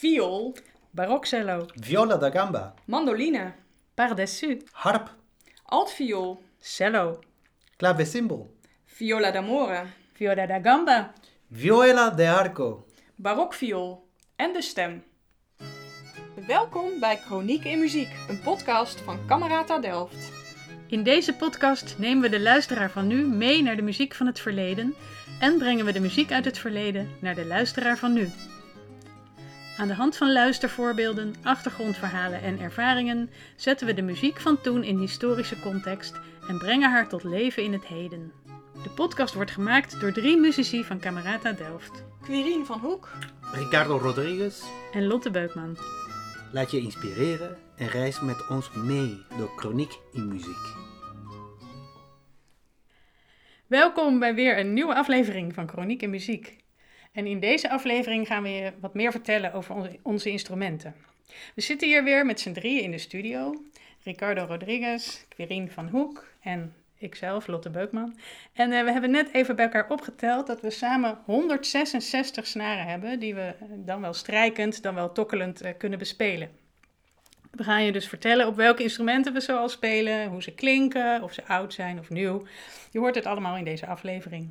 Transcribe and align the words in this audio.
viool, 0.00 0.54
barokcello, 0.90 1.66
viola 1.74 2.16
da 2.16 2.30
gamba, 2.30 2.74
mandoline, 2.84 3.52
pardessus, 3.94 4.62
harp, 4.72 5.10
altviool, 5.64 6.38
cello, 6.58 7.18
clavecimbal, 7.76 8.46
viola 8.86 9.30
d'amore, 9.30 9.82
viola 10.16 10.46
da 10.46 10.58
gamba, 10.58 11.12
viola 11.50 12.08
de 12.16 12.28
arco, 12.28 12.86
barokviool 13.14 14.08
en 14.36 14.52
de 14.52 14.62
stem. 14.62 15.04
Welkom 16.46 17.00
bij 17.00 17.16
Chroniek 17.16 17.64
in 17.64 17.78
Muziek, 17.78 18.10
een 18.28 18.40
podcast 18.40 19.00
van 19.00 19.26
Camerata 19.26 19.78
Delft. 19.78 20.32
In 20.86 21.02
deze 21.02 21.34
podcast 21.34 21.98
nemen 21.98 22.22
we 22.22 22.28
de 22.28 22.40
luisteraar 22.40 22.90
van 22.90 23.06
nu 23.06 23.26
mee 23.26 23.62
naar 23.62 23.76
de 23.76 23.82
muziek 23.82 24.14
van 24.14 24.26
het 24.26 24.40
verleden 24.40 24.94
en 25.40 25.58
brengen 25.58 25.84
we 25.84 25.92
de 25.92 26.00
muziek 26.00 26.32
uit 26.32 26.44
het 26.44 26.58
verleden 26.58 27.08
naar 27.18 27.34
de 27.34 27.46
luisteraar 27.46 27.98
van 27.98 28.12
nu. 28.12 28.28
Aan 29.80 29.88
de 29.88 29.94
hand 29.94 30.16
van 30.16 30.32
luistervoorbeelden, 30.32 31.34
achtergrondverhalen 31.42 32.42
en 32.42 32.58
ervaringen 32.58 33.30
zetten 33.56 33.86
we 33.86 33.94
de 33.94 34.02
muziek 34.02 34.40
van 34.40 34.60
toen 34.60 34.84
in 34.84 34.98
historische 34.98 35.60
context 35.60 36.20
en 36.48 36.58
brengen 36.58 36.90
haar 36.90 37.08
tot 37.08 37.24
leven 37.24 37.62
in 37.62 37.72
het 37.72 37.86
heden. 37.86 38.32
De 38.82 38.90
podcast 38.90 39.34
wordt 39.34 39.50
gemaakt 39.50 40.00
door 40.00 40.12
drie 40.12 40.36
muzici 40.36 40.84
van 40.84 41.00
Camerata 41.00 41.52
Delft 41.52 42.04
Quirine 42.22 42.64
van 42.64 42.78
Hoek, 42.78 43.08
Ricardo 43.52 43.98
Rodriguez. 43.98 44.62
en 44.92 45.06
Lotte 45.06 45.30
Beukman. 45.30 45.76
Laat 46.52 46.70
je 46.70 46.80
inspireren 46.80 47.56
en 47.76 47.88
reis 47.88 48.20
met 48.20 48.48
ons 48.48 48.70
mee 48.72 49.22
door 49.38 49.52
Chroniek 49.56 49.98
in 50.12 50.28
Muziek. 50.28 50.74
Welkom 53.66 54.18
bij 54.18 54.34
weer 54.34 54.58
een 54.58 54.72
nieuwe 54.72 54.94
aflevering 54.94 55.54
van 55.54 55.68
Chroniek 55.68 56.02
en 56.02 56.10
Muziek. 56.10 56.58
En 57.12 57.26
in 57.26 57.40
deze 57.40 57.70
aflevering 57.70 58.26
gaan 58.26 58.42
we 58.42 58.48
je 58.48 58.72
wat 58.80 58.94
meer 58.94 59.10
vertellen 59.10 59.52
over 59.52 59.98
onze, 60.02 60.30
instrumenten. 60.30 60.94
We 61.54 61.60
zitten 61.60 61.88
hier 61.88 62.04
weer 62.04 62.26
met 62.26 62.40
z'n 62.40 62.52
drieën 62.52 62.82
in 62.82 62.90
de 62.90 62.98
studio. 62.98 63.64
Ricardo 64.02 64.44
Rodriguez, 64.44 65.24
Quirine 65.28 65.70
van 65.70 65.88
Hoek 65.88 66.26
en 66.40 66.74
ikzelf, 66.98 67.46
Lotte 67.46 67.70
Beukman. 67.70 68.16
En 68.52 68.72
eh, 68.72 68.84
we 68.84 68.92
hebben 68.92 69.10
net 69.10 69.32
even 69.32 69.56
bij 69.56 69.64
elkaar 69.64 69.90
opgeteld 69.90 70.46
dat 70.46 70.60
we 70.60 70.70
samen 70.70 71.18
166 71.24 72.46
snaren 72.46 72.86
hebben, 72.86 73.18
die 73.18 73.34
we 73.34 73.54
eh, 73.60 73.66
dan 73.76 74.00
wel 74.00 74.12
strijkend, 74.12 74.82
dan 74.82 74.94
wel 74.94 75.12
tokkelend 75.12 75.60
eh, 75.60 75.72
kunnen 75.78 75.98
bespelen. 75.98 76.50
We 77.50 77.64
gaan 77.64 77.84
je 77.84 77.92
dus 77.92 78.08
vertellen 78.08 78.46
op 78.46 78.56
welke 78.56 78.82
instrumenten 78.82 79.32
we 79.32 79.40
zoal 79.40 79.68
spelen, 79.68 80.28
hoe 80.28 80.42
ze 80.42 80.54
klinken, 80.54 81.22
of 81.22 81.32
ze 81.32 81.44
oud 81.46 81.74
zijn 81.74 81.98
of 81.98 82.10
nieuw. 82.10 82.46
Je 82.90 82.98
hoort 82.98 83.14
het 83.14 83.26
allemaal 83.26 83.56
in 83.56 83.64
deze 83.64 83.86
aflevering. 83.86 84.50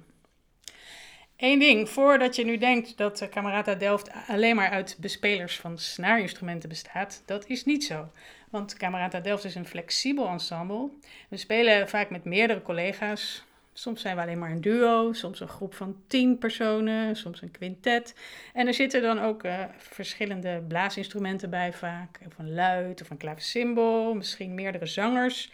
Eén 1.39 1.59
ding, 1.59 1.89
voordat 1.89 2.35
je 2.35 2.45
nu 2.45 2.57
denkt 2.57 2.97
dat 2.97 3.21
uh, 3.21 3.29
Camerata 3.29 3.75
Delft 3.75 4.11
alleen 4.27 4.55
maar 4.55 4.69
uit 4.69 4.97
bespelers 4.99 5.59
van 5.59 5.77
snaarinstrumenten 5.77 6.69
bestaat, 6.69 7.23
dat 7.25 7.47
is 7.47 7.65
niet 7.65 7.83
zo. 7.83 8.11
Want 8.49 8.77
Camerata 8.77 9.19
Delft 9.19 9.43
is 9.43 9.55
een 9.55 9.65
flexibel 9.65 10.27
ensemble. 10.27 10.89
We 11.29 11.37
spelen 11.37 11.89
vaak 11.89 12.09
met 12.09 12.23
meerdere 12.23 12.61
collega's. 12.61 13.43
Soms 13.73 14.01
zijn 14.01 14.15
we 14.15 14.21
alleen 14.21 14.39
maar 14.39 14.51
een 14.51 14.61
duo, 14.61 15.13
soms 15.13 15.39
een 15.39 15.47
groep 15.47 15.73
van 15.73 15.95
tien 16.07 16.37
personen, 16.37 17.15
soms 17.15 17.41
een 17.41 17.51
quintet. 17.51 18.15
En 18.53 18.67
er 18.67 18.73
zitten 18.73 19.01
dan 19.01 19.19
ook 19.19 19.43
uh, 19.43 19.63
verschillende 19.77 20.63
blaasinstrumenten 20.67 21.49
bij 21.49 21.73
vaak. 21.73 22.19
Of 22.25 22.37
een 22.37 22.53
luid 22.53 23.01
of 23.01 23.09
een 23.09 23.17
klavecimbal, 23.17 24.13
misschien 24.13 24.53
meerdere 24.53 24.85
zangers. 24.85 25.51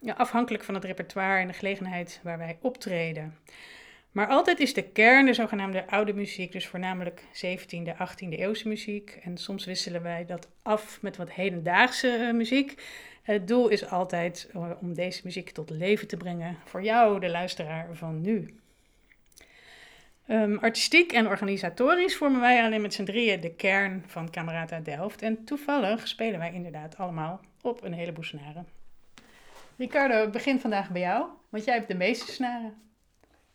Ja, 0.00 0.12
afhankelijk 0.12 0.64
van 0.64 0.74
het 0.74 0.84
repertoire 0.84 1.40
en 1.40 1.46
de 1.46 1.52
gelegenheid 1.52 2.20
waar 2.22 2.38
wij 2.38 2.58
optreden. 2.60 3.38
Maar 4.14 4.28
altijd 4.28 4.60
is 4.60 4.74
de 4.74 4.82
kern 4.82 5.26
de 5.26 5.34
zogenaamde 5.34 5.86
oude 5.86 6.12
muziek, 6.12 6.52
dus 6.52 6.66
voornamelijk 6.66 7.22
17e, 7.22 7.96
18e 7.98 8.28
eeuwse 8.28 8.68
muziek. 8.68 9.18
En 9.22 9.36
soms 9.36 9.64
wisselen 9.64 10.02
wij 10.02 10.26
dat 10.26 10.48
af 10.62 11.02
met 11.02 11.16
wat 11.16 11.30
hedendaagse 11.30 12.18
uh, 12.20 12.32
muziek. 12.32 12.82
Het 13.22 13.48
doel 13.48 13.68
is 13.68 13.90
altijd 13.90 14.50
uh, 14.56 14.70
om 14.80 14.94
deze 14.94 15.20
muziek 15.24 15.50
tot 15.50 15.70
leven 15.70 16.08
te 16.08 16.16
brengen 16.16 16.58
voor 16.64 16.82
jou, 16.82 17.20
de 17.20 17.30
luisteraar 17.30 17.88
van 17.92 18.20
nu. 18.20 18.58
Um, 20.28 20.58
artistiek 20.58 21.12
en 21.12 21.26
organisatorisch 21.26 22.16
vormen 22.16 22.40
wij 22.40 22.64
alleen 22.64 22.82
met 22.82 22.94
z'n 22.94 23.04
drieën 23.04 23.40
de 23.40 23.54
kern 23.54 24.04
van 24.06 24.30
Camerata 24.30 24.80
Delft. 24.80 25.22
En 25.22 25.44
toevallig 25.44 26.08
spelen 26.08 26.38
wij 26.38 26.52
inderdaad 26.52 26.96
allemaal 26.96 27.40
op 27.62 27.84
een 27.84 27.92
heleboel 27.92 28.24
snaren. 28.24 28.66
Ricardo, 29.76 30.30
begin 30.30 30.60
vandaag 30.60 30.90
bij 30.90 31.00
jou, 31.00 31.26
want 31.48 31.64
jij 31.64 31.74
hebt 31.74 31.88
de 31.88 31.94
meeste 31.94 32.32
snaren. 32.32 32.82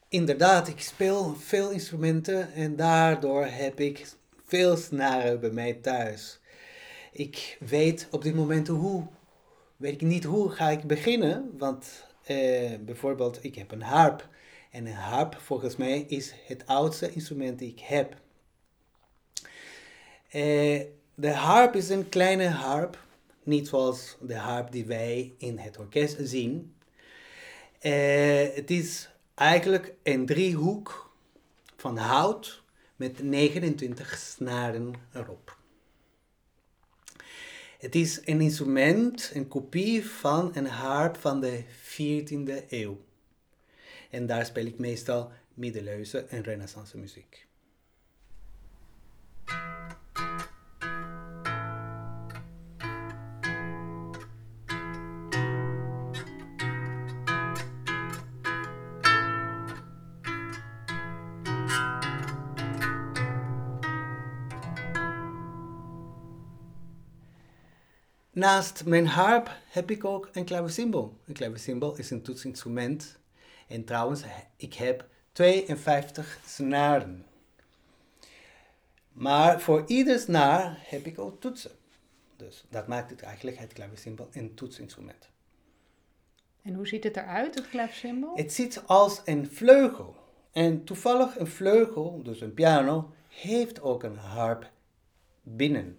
Inderdaad, 0.10 0.68
ik 0.68 0.80
speel 0.80 1.36
veel 1.36 1.72
instrumenten 1.72 2.54
en 2.54 2.76
daardoor 2.76 3.46
heb 3.46 3.80
ik 3.80 4.08
veel 4.46 4.78
snaren 4.78 5.40
bij 5.40 5.50
mij 5.50 5.74
thuis. 5.74 6.40
Ik 7.12 7.58
weet 7.60 8.08
op 8.12 8.22
dit 8.22 8.36
moment 8.36 8.68
hoe, 8.68 9.08
weet 9.76 9.94
ik 9.94 10.02
niet 10.02 10.24
hoe 10.24 10.50
ga 10.50 10.70
ik 10.70 10.84
beginnen, 10.84 11.52
want 11.58 12.06
eh, 12.24 12.72
bijvoorbeeld 12.80 13.44
ik 13.44 13.56
heb 13.56 13.72
een 13.72 13.82
harp. 13.82 14.28
En 14.72 14.86
een 14.86 14.94
harp 14.94 15.36
volgens 15.36 15.76
mij 15.76 16.00
is 16.00 16.34
het 16.48 16.66
oudste 16.66 17.12
instrument 17.12 17.60
die 17.60 17.72
ik 17.72 17.80
heb. 17.80 18.16
Eh, 20.30 20.82
de 21.16 21.32
harp 21.32 21.76
is 21.76 21.90
een 21.90 22.10
kleine 22.10 22.48
harp, 22.48 23.04
niet 23.44 23.68
zoals 23.68 24.18
de 24.22 24.38
harp 24.38 24.72
die 24.72 24.86
wij 24.86 25.34
in 25.38 25.58
het 25.58 25.78
orkest 25.78 26.18
zien. 26.20 26.76
Eh, 27.80 28.56
het 28.56 28.72
is 28.72 29.10
eigenlijk 29.40 29.94
een 30.04 30.26
driehoek 30.26 31.14
van 31.76 31.98
hout 31.98 32.64
met 32.96 33.24
29 33.24 34.18
snaren 34.18 34.94
erop. 35.14 35.58
Het 37.78 37.96
is 37.96 38.22
een 38.26 38.42
instrument, 38.42 39.32
een 39.34 39.48
kopie 39.48 40.06
van 40.06 40.52
een 40.56 40.68
harp 40.68 41.18
van 41.18 41.42
de 41.42 41.64
14e 41.64 42.70
eeuw. 42.70 43.02
En 44.10 44.26
daar 44.26 44.46
speel 44.46 44.66
ik 44.66 44.80
meestal 44.80 45.32
middeleeuwse 45.54 46.20
en 46.20 46.44
renaissance 46.44 46.98
muziek. 46.98 47.48
Naast 68.32 68.86
mijn 68.86 69.08
harp 69.08 69.52
heb 69.70 69.92
ik 69.92 70.06
ook 70.06 70.30
een 70.34 70.46
klavecimbal. 70.46 71.18
Een 71.26 71.34
klavecimbal 71.34 71.98
is 71.98 72.10
een 72.12 72.22
toetsinstrument. 72.22 73.20
En 73.68 73.86
trouwens, 73.86 74.24
ik 74.56 74.74
heb 74.74 75.08
52 75.32 76.40
snaren. 76.46 77.26
Maar 79.12 79.62
voor 79.62 79.84
ieder 79.88 80.20
snaar 80.20 80.78
heb 80.82 81.06
ik 81.06 81.20
ook 81.20 81.42
toetsen. 81.42 81.72
Dus 82.36 82.66
dat 82.70 82.88
maakt 82.88 83.10
het 83.10 83.22
eigenlijk 83.22 83.58
het 83.58 83.74
klavecimbal 83.74 84.28
een 84.32 84.54
toetsinstrument. 84.56 85.30
En 86.62 86.74
hoe 86.74 86.88
ziet 86.88 87.04
het 87.04 87.18
eruit, 87.18 87.56
het 87.56 87.70
klavecimbal? 87.70 88.36
Het 88.36 88.54
ziet 88.54 88.84
als 88.86 89.22
een 89.26 89.52
vleugel. 89.52 90.16
En 90.52 90.84
toevallig 90.84 91.40
een 91.40 91.48
vleugel, 91.48 92.24
dus 92.24 92.42
een 92.42 92.54
piano, 92.54 93.14
heeft 93.28 93.82
ook 93.82 94.04
een 94.04 94.18
harp 94.18 94.72
binnen. 95.44 95.98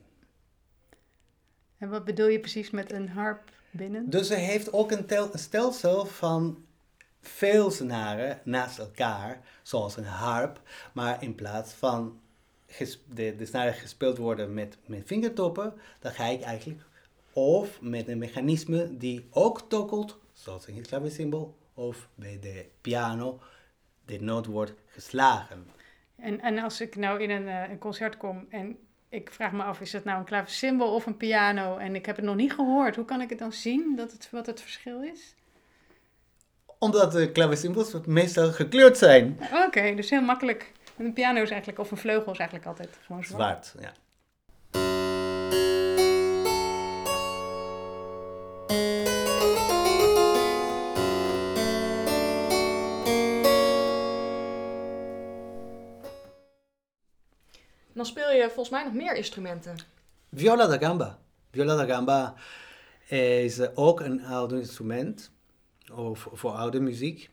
En 1.81 1.89
wat 1.89 2.05
bedoel 2.05 2.29
je 2.29 2.41
precies 2.41 2.71
met 2.71 2.93
een 2.93 3.09
harp 3.09 3.51
binnen? 3.71 4.11
Dus 4.11 4.27
ze 4.27 4.35
heeft 4.35 4.73
ook 4.73 4.91
een, 4.91 5.07
tel, 5.07 5.29
een 5.33 5.39
stelsel 5.39 6.05
van 6.05 6.65
veel 7.21 7.71
snaren 7.71 8.41
naast 8.45 8.79
elkaar, 8.79 9.41
zoals 9.63 9.97
een 9.97 10.05
harp, 10.05 10.61
maar 10.93 11.23
in 11.23 11.35
plaats 11.35 11.73
van 11.73 12.21
de, 13.07 13.35
de 13.37 13.47
snaren 13.47 13.75
gespeeld 13.75 14.19
worden 14.19 14.55
met, 14.55 14.77
met 14.87 15.03
vingertoppen, 15.07 15.75
dan 16.01 16.13
ga 16.13 16.25
ik 16.25 16.43
eigenlijk 16.43 16.81
of 17.33 17.81
met 17.81 18.09
een 18.09 18.19
mechanisme 18.19 18.97
die 18.97 19.27
ook 19.31 19.69
tokkelt, 19.69 20.19
zoals 20.33 20.67
het 20.67 20.87
klavecimbal, 20.87 21.57
of 21.75 22.09
bij 22.15 22.39
de 22.41 22.67
piano 22.81 23.41
de 24.05 24.21
noot 24.21 24.47
wordt 24.47 24.75
geslagen. 24.87 25.67
En, 26.17 26.41
en 26.41 26.59
als 26.59 26.81
ik 26.81 26.97
nou 26.97 27.23
in 27.23 27.31
een, 27.31 27.47
uh, 27.47 27.71
een 27.71 27.79
concert 27.79 28.17
kom 28.17 28.47
en 28.49 28.79
ik 29.11 29.31
vraag 29.33 29.53
me 29.53 29.63
af, 29.63 29.81
is 29.81 29.93
het 29.93 30.05
nou 30.05 30.19
een 30.19 30.25
klavecimbal 30.25 30.95
of 30.95 31.07
een 31.07 31.17
piano? 31.17 31.77
En 31.77 31.95
ik 31.95 32.07
heb 32.07 32.17
het 32.17 32.25
nog 32.25 32.37
niet 32.37 32.53
gehoord. 32.53 32.97
Hoe 32.97 33.05
kan 33.05 33.21
ik 33.21 33.29
het 33.31 33.39
dan 33.39 33.53
zien 33.53 33.97
dat 33.97 34.13
het, 34.13 34.29
wat 34.31 34.47
het 34.47 34.61
verschil 34.61 35.03
is? 35.03 35.35
Omdat 36.79 37.13
de 37.13 37.33
klavecimbals 37.33 37.95
meestal 38.07 38.53
gekleurd 38.53 38.99
zijn. 38.99 39.39
Oké, 39.41 39.65
okay, 39.67 39.95
dus 39.95 40.11
heel 40.11 40.23
makkelijk. 40.23 40.73
Een 40.97 41.13
piano 41.13 41.43
is 41.43 41.51
eigenlijk, 41.51 41.81
of 41.81 41.91
een 41.91 41.97
vleugel 41.97 42.33
is 42.33 42.39
eigenlijk 42.39 42.69
altijd 42.69 42.99
gewoon 43.07 43.25
zwart. 43.25 43.67
Zwart, 43.67 43.85
ja. 43.85 43.93
Dan 58.01 58.09
speel 58.09 58.33
je 58.33 58.45
volgens 58.45 58.69
mij 58.69 58.85
nog 58.85 58.93
meer 58.93 59.17
instrumenten. 59.17 59.77
Viola 60.33 60.67
da 60.67 60.79
gamba. 60.79 61.19
Viola 61.51 61.77
da 61.77 61.95
gamba 61.95 62.35
is 63.09 63.75
ook 63.75 64.01
een 64.01 64.25
oud 64.25 64.53
instrument 64.53 65.31
voor 66.15 66.53
oude 66.53 66.81
muziek. 66.81 67.31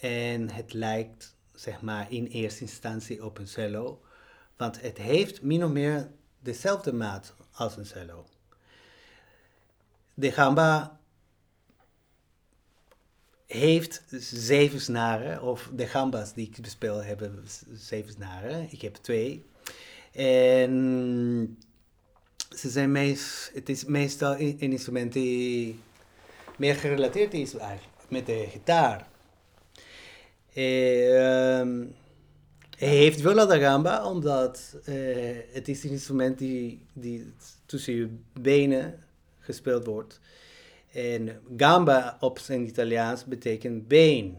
En 0.00 0.50
het 0.50 0.72
lijkt 0.72 1.36
zeg 1.54 1.82
maar 1.82 2.12
in 2.12 2.26
eerste 2.26 2.60
instantie 2.60 3.24
op 3.24 3.38
een 3.38 3.48
cello, 3.48 4.02
want 4.56 4.80
het 4.80 4.98
heeft 4.98 5.42
min 5.42 5.64
of 5.64 5.70
meer 5.70 6.10
dezelfde 6.38 6.92
maat 6.92 7.34
als 7.52 7.76
een 7.76 7.86
cello. 7.86 8.26
De 10.14 10.32
gamba 10.32 11.00
heeft 13.46 14.02
zeven 14.20 14.80
snaren, 14.80 15.42
of 15.42 15.70
de 15.72 15.86
gambas 15.86 16.32
die 16.32 16.46
ik 16.46 16.62
bespeel 16.62 17.02
hebben 17.02 17.44
zeven 17.72 18.12
snaren. 18.12 18.72
Ik 18.72 18.80
heb 18.80 18.94
twee. 18.94 19.49
En 20.12 21.58
ze 22.56 22.70
zijn 22.70 22.92
meest, 22.92 23.50
het 23.54 23.68
is 23.68 23.84
meestal 23.84 24.38
een 24.38 24.58
instrument 24.58 25.12
die 25.12 25.78
meer 26.56 26.74
gerelateerd 26.74 27.34
is 27.34 27.54
met 28.08 28.26
de 28.26 28.46
gitaar. 28.50 29.08
Uh, 30.50 31.86
hij 32.78 32.88
heeft 32.88 33.20
viola 33.20 33.46
da 33.46 33.58
gamba 33.58 34.06
omdat 34.06 34.76
uh, 34.88 35.36
het 35.52 35.68
is 35.68 35.84
een 35.84 35.90
instrument 35.90 36.38
die, 36.38 36.86
die 36.92 37.32
tussen 37.66 37.94
je 37.94 38.08
benen 38.40 39.04
gespeeld 39.38 39.86
wordt. 39.86 40.20
En 40.92 41.40
gamba 41.56 42.16
op 42.20 42.38
zijn 42.38 42.66
Italiaans 42.66 43.24
betekent 43.24 43.88
been. 43.88 44.36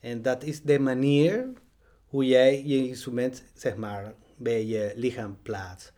En 0.00 0.22
dat 0.22 0.42
is 0.42 0.62
de 0.62 0.78
manier 0.78 1.52
hoe 2.06 2.26
jij 2.26 2.62
je 2.66 2.88
instrument 2.88 3.42
zeg 3.54 3.76
maar, 3.76 4.14
bij 4.36 4.66
je 4.66 4.92
lichaam 4.96 5.38
plaatst. 5.42 5.92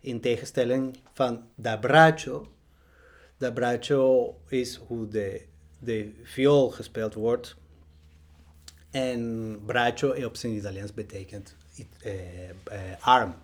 In 0.00 0.20
tegenstelling 0.20 0.98
van 1.12 1.44
da 1.54 1.76
braccio. 1.76 2.52
Da 3.36 3.50
braccio 3.50 4.36
is 4.48 4.76
hoe 4.76 5.08
de, 5.08 5.46
de 5.78 6.20
viool 6.22 6.70
gespeeld 6.70 7.14
wordt. 7.14 7.56
En 8.90 9.60
braccio 9.66 10.26
op 10.26 10.36
zijn 10.36 10.52
Italiaans 10.52 10.94
betekent 10.94 11.56
eh, 12.02 12.50
eh, 12.50 12.54
arm. 13.00 13.34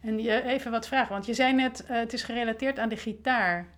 En 0.00 0.18
je, 0.18 0.42
even 0.42 0.70
wat 0.70 0.86
vragen, 0.86 1.12
want 1.12 1.26
je 1.26 1.34
zei 1.34 1.52
net, 1.52 1.84
uh, 1.90 1.96
het 1.98 2.12
is 2.12 2.22
gerelateerd 2.22 2.78
aan 2.78 2.88
de 2.88 2.96
gitaar. 2.96 3.74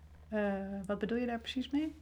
Wat 0.87 0.99
bedoel 0.99 1.19
je 1.19 1.27
daar 1.27 1.41
precies 1.41 1.71
mee? 1.71 1.95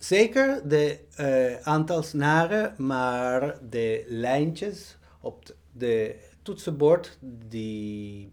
Zeker 0.00 0.68
de 0.68 0.98
uh, 1.20 1.66
aantal 1.66 2.02
snaren, 2.02 2.74
maar 2.86 3.58
de 3.68 4.04
lijntjes 4.08 4.96
op 5.20 5.54
de 5.72 6.16
toetsenbord, 6.42 7.18
die 7.48 8.32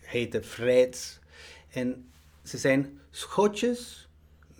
heten 0.00 0.44
frets. 0.44 1.18
En 1.70 2.10
ze 2.42 2.58
zijn 2.58 3.00
schotjes 3.10 4.08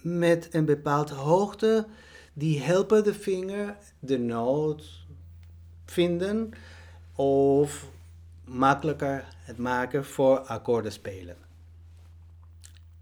met 0.00 0.55
een 0.55 0.65
bepaalde 0.65 1.15
hoogte, 1.15 1.87
die 2.33 2.61
helpen 2.61 3.05
de 3.05 3.15
vinger 3.15 3.77
de 3.99 4.19
noot 4.19 5.06
vinden 5.85 6.50
of 7.15 7.89
makkelijker 8.44 9.25
het 9.39 9.59
maken 9.59 10.05
voor 10.05 10.39
akkoorden 10.39 10.93
spelen. 10.93 11.37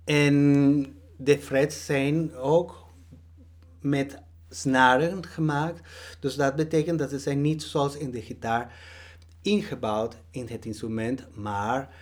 En 0.04 0.84
de 1.16 1.38
frets 1.38 1.84
zijn 1.84 2.34
ook 2.34 2.79
met 3.80 4.18
snaren 4.48 5.26
gemaakt. 5.26 5.80
Dus 6.20 6.34
dat 6.34 6.56
betekent 6.56 6.98
dat 6.98 7.10
ze 7.10 7.18
zijn 7.18 7.40
niet 7.40 7.62
zoals 7.62 7.96
in 7.96 8.10
de 8.10 8.22
gitaar 8.22 8.74
ingebouwd 9.42 10.16
in 10.30 10.46
het 10.46 10.64
instrument, 10.64 11.36
maar 11.36 11.94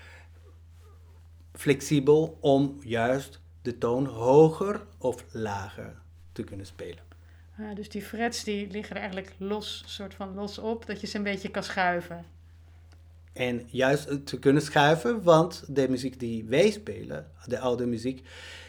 flexibel 1.52 2.38
om 2.40 2.78
juist 2.82 3.40
de 3.62 3.78
toon 3.78 4.06
hoger 4.06 4.86
of 4.98 5.24
lager 5.30 5.96
te 6.32 6.42
kunnen 6.42 6.66
spelen. 6.66 7.06
Ah, 7.58 7.74
dus 7.74 7.88
die 7.88 8.02
frets 8.02 8.44
die 8.44 8.70
liggen 8.70 8.96
er 8.96 9.02
eigenlijk 9.02 9.34
los, 9.38 9.82
soort 9.86 10.14
van 10.14 10.34
los 10.34 10.58
op, 10.58 10.86
dat 10.86 11.00
je 11.00 11.06
ze 11.06 11.16
een 11.16 11.22
beetje 11.22 11.50
kan 11.50 11.62
schuiven. 11.62 12.24
En 13.32 13.62
juist 13.66 14.26
te 14.26 14.38
kunnen 14.38 14.62
schuiven, 14.62 15.22
want 15.22 15.64
de 15.68 15.88
muziek 15.88 16.20
die 16.20 16.44
wij 16.44 16.70
spelen, 16.70 17.30
de 17.46 17.58
oude 17.58 17.86
muziek, 17.86 18.26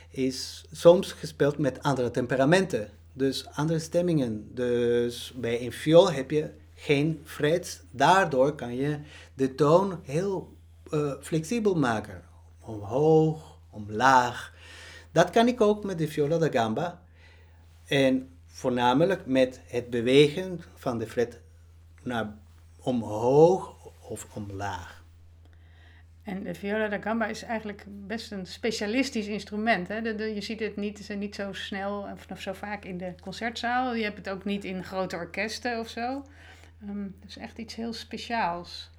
is 0.09 0.65
soms 0.71 1.11
gespeeld 1.11 1.57
met 1.57 1.83
andere 1.83 2.11
temperamenten. 2.11 2.89
Dus 3.13 3.47
andere 3.47 3.79
stemmingen. 3.79 4.55
Dus 4.55 5.33
bij 5.35 5.61
een 5.65 5.71
viool 5.71 6.11
heb 6.11 6.31
je 6.31 6.51
geen 6.75 7.21
frets. 7.23 7.81
Daardoor 7.91 8.55
kan 8.55 8.75
je 8.75 8.99
de 9.33 9.55
toon 9.55 9.99
heel 10.03 10.53
uh, 10.91 11.13
flexibel 11.21 11.75
maken. 11.75 12.23
Omhoog, 12.59 13.57
omlaag. 13.69 14.53
Dat 15.11 15.29
kan 15.29 15.47
ik 15.47 15.61
ook 15.61 15.83
met 15.83 15.97
de 15.97 16.07
viola 16.07 16.37
da 16.37 16.49
gamba. 16.49 17.01
En 17.85 18.29
voornamelijk 18.45 19.25
met 19.25 19.61
het 19.65 19.89
bewegen 19.89 20.61
van 20.75 20.97
de 20.97 21.07
fret 21.07 21.39
naar 22.03 22.37
omhoog 22.79 23.75
of 24.01 24.27
omlaag. 24.33 24.98
En 26.29 26.43
de 26.43 26.53
viola 26.53 26.87
da 26.87 27.01
gamba 27.01 27.25
is 27.25 27.43
eigenlijk 27.43 27.85
best 27.87 28.31
een 28.31 28.45
specialistisch 28.45 29.27
instrument. 29.27 29.87
Hè? 29.87 29.97
je 29.97 30.41
ziet 30.41 30.59
het 30.59 30.75
niet, 30.75 31.09
niet 31.17 31.35
zo 31.35 31.53
snel 31.53 32.07
of 32.31 32.41
zo 32.41 32.53
vaak 32.53 32.85
in 32.85 32.97
de 32.97 33.13
concertzaal. 33.21 33.95
Je 33.95 34.03
hebt 34.03 34.17
het 34.17 34.29
ook 34.29 34.45
niet 34.45 34.63
in 34.63 34.83
grote 34.83 35.15
orkesten 35.15 35.79
of 35.79 35.87
zo. 35.87 36.25
Um, 36.83 37.15
het 37.19 37.29
is 37.29 37.37
echt 37.37 37.57
iets 37.57 37.75
heel 37.75 37.93
speciaals. 37.93 38.89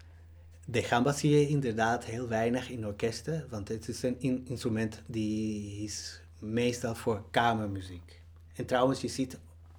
De 0.66 0.82
gamba 0.82 1.12
zie 1.12 1.30
je 1.30 1.48
inderdaad 1.48 2.04
heel 2.04 2.28
weinig 2.28 2.70
in 2.70 2.86
orkesten, 2.86 3.46
want 3.50 3.68
het 3.68 3.88
is 3.88 4.02
een 4.02 4.44
instrument 4.48 5.02
die 5.06 5.82
is 5.82 6.20
meestal 6.38 6.94
voor 6.94 7.24
kamermuziek. 7.30 8.20
En 8.54 8.66
trouwens, 8.66 9.00
je 9.00 9.08
ziet 9.08 9.38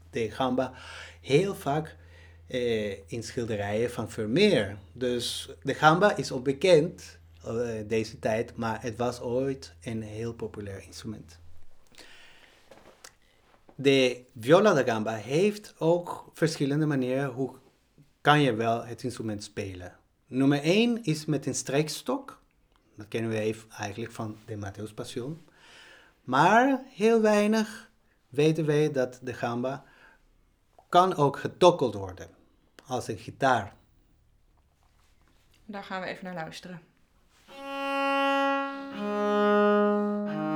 de 0.09 0.31
gamba 0.31 0.73
heel 1.21 1.55
vaak 1.55 1.95
eh, 2.47 2.91
in 2.91 3.23
schilderijen 3.23 3.91
van 3.91 4.09
Vermeer. 4.09 4.77
Dus 4.93 5.49
de 5.63 5.73
gamba 5.73 6.15
is 6.15 6.31
onbekend 6.31 7.19
deze 7.87 8.19
tijd, 8.19 8.55
maar 8.55 8.81
het 8.81 8.97
was 8.97 9.21
ooit 9.21 9.73
een 9.83 10.01
heel 10.01 10.33
populair 10.33 10.83
instrument. 10.83 11.39
De 13.75 14.23
viola 14.39 14.73
da 14.73 14.83
gamba 14.83 15.13
heeft 15.13 15.73
ook 15.77 16.29
verschillende 16.33 16.85
manieren 16.85 17.29
hoe 17.29 17.55
kan 18.21 18.41
je 18.41 18.53
wel 18.53 18.85
het 18.85 19.03
instrument 19.03 19.43
spelen. 19.43 19.95
Nummer 20.27 20.61
1 20.61 21.03
is 21.03 21.25
met 21.25 21.45
een 21.45 21.55
strijkstok. 21.55 22.41
Dat 22.95 23.07
kennen 23.07 23.31
we 23.31 23.55
eigenlijk 23.77 24.13
van 24.13 24.37
de 24.45 24.55
Matthäus 24.55 24.93
Passion. 24.93 25.45
Maar 26.21 26.81
heel 26.87 27.21
weinig 27.21 27.89
weten 28.29 28.65
wij 28.65 28.91
dat 28.91 29.19
de 29.21 29.33
gamba 29.33 29.83
kan 30.89 31.15
ook 31.15 31.39
getokkeld 31.39 31.93
worden 31.93 32.29
als 32.85 33.07
een 33.07 33.17
gitaar. 33.17 33.73
Daar 35.65 35.83
gaan 35.83 36.01
we 36.01 36.07
even 36.07 36.25
naar 36.25 36.33
luisteren. 36.33 36.81
Nou, 38.97 40.50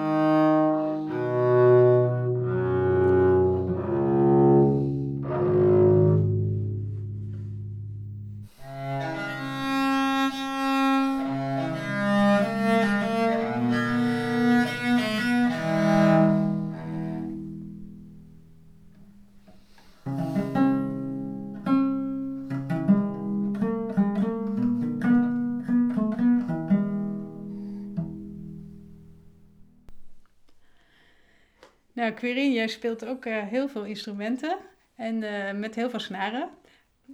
Jij 32.65 32.73
speelt 32.73 33.05
ook 33.05 33.25
uh, 33.25 33.43
heel 33.43 33.67
veel 33.67 33.83
instrumenten 33.83 34.57
en 34.95 35.21
uh, 35.21 35.51
met 35.51 35.75
heel 35.75 35.89
veel 35.89 35.99
snaren. 35.99 36.49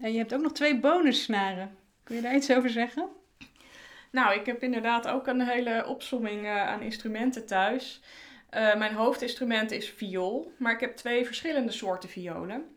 En 0.01 0.11
je 0.11 0.17
hebt 0.17 0.33
ook 0.33 0.41
nog 0.41 0.51
twee 0.51 0.79
bonussnaren. 0.79 1.77
Kun 2.03 2.15
je 2.15 2.21
daar 2.21 2.35
iets 2.35 2.51
over 2.51 2.69
zeggen? 2.69 3.09
Nou, 4.11 4.39
ik 4.39 4.45
heb 4.45 4.63
inderdaad 4.63 5.07
ook 5.07 5.27
een 5.27 5.41
hele 5.41 5.85
opsomming 5.87 6.43
uh, 6.43 6.67
aan 6.67 6.81
instrumenten 6.81 7.45
thuis. 7.45 8.01
mijn 8.51 8.93
hoofdinstrument 8.93 9.71
is 9.71 9.89
viool, 9.89 10.53
maar 10.57 10.73
ik 10.73 10.79
heb 10.79 10.95
twee 10.95 11.25
verschillende 11.25 11.71
soorten 11.71 12.09
violen. 12.09 12.75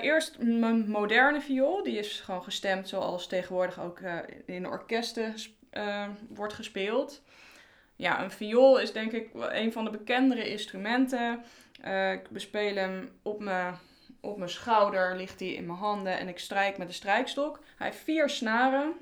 eerst 0.00 0.38
mijn 0.38 0.90
moderne 0.90 1.40
viool, 1.40 1.82
die 1.82 1.98
is 1.98 2.20
gewoon 2.20 2.42
gestemd 2.42 2.88
zoals 2.88 3.26
tegenwoordig 3.26 3.80
ook 3.80 4.00
in 4.46 4.66
orkesten 4.66 5.34
wordt 6.28 6.52
gespeeld 6.52 7.22
ja, 8.00 8.22
een 8.22 8.30
viool 8.30 8.78
is 8.78 8.92
denk 8.92 9.12
ik 9.12 9.28
een 9.34 9.72
van 9.72 9.84
de 9.84 9.90
bekendere 9.90 10.50
instrumenten. 10.50 11.42
Uh, 11.84 12.12
ik 12.12 12.30
bespeel 12.30 12.74
hem 12.74 13.10
op 13.22 13.40
mijn 13.40 13.74
op 14.20 14.36
mijn 14.36 14.50
schouder 14.50 15.16
ligt 15.16 15.40
hij 15.40 15.48
in 15.48 15.66
mijn 15.66 15.78
handen 15.78 16.18
en 16.18 16.28
ik 16.28 16.38
strijk 16.38 16.78
met 16.78 16.88
de 16.88 16.94
strijkstok. 16.94 17.60
Hij 17.76 17.86
heeft 17.86 18.02
vier 18.02 18.28
snaren. 18.28 18.92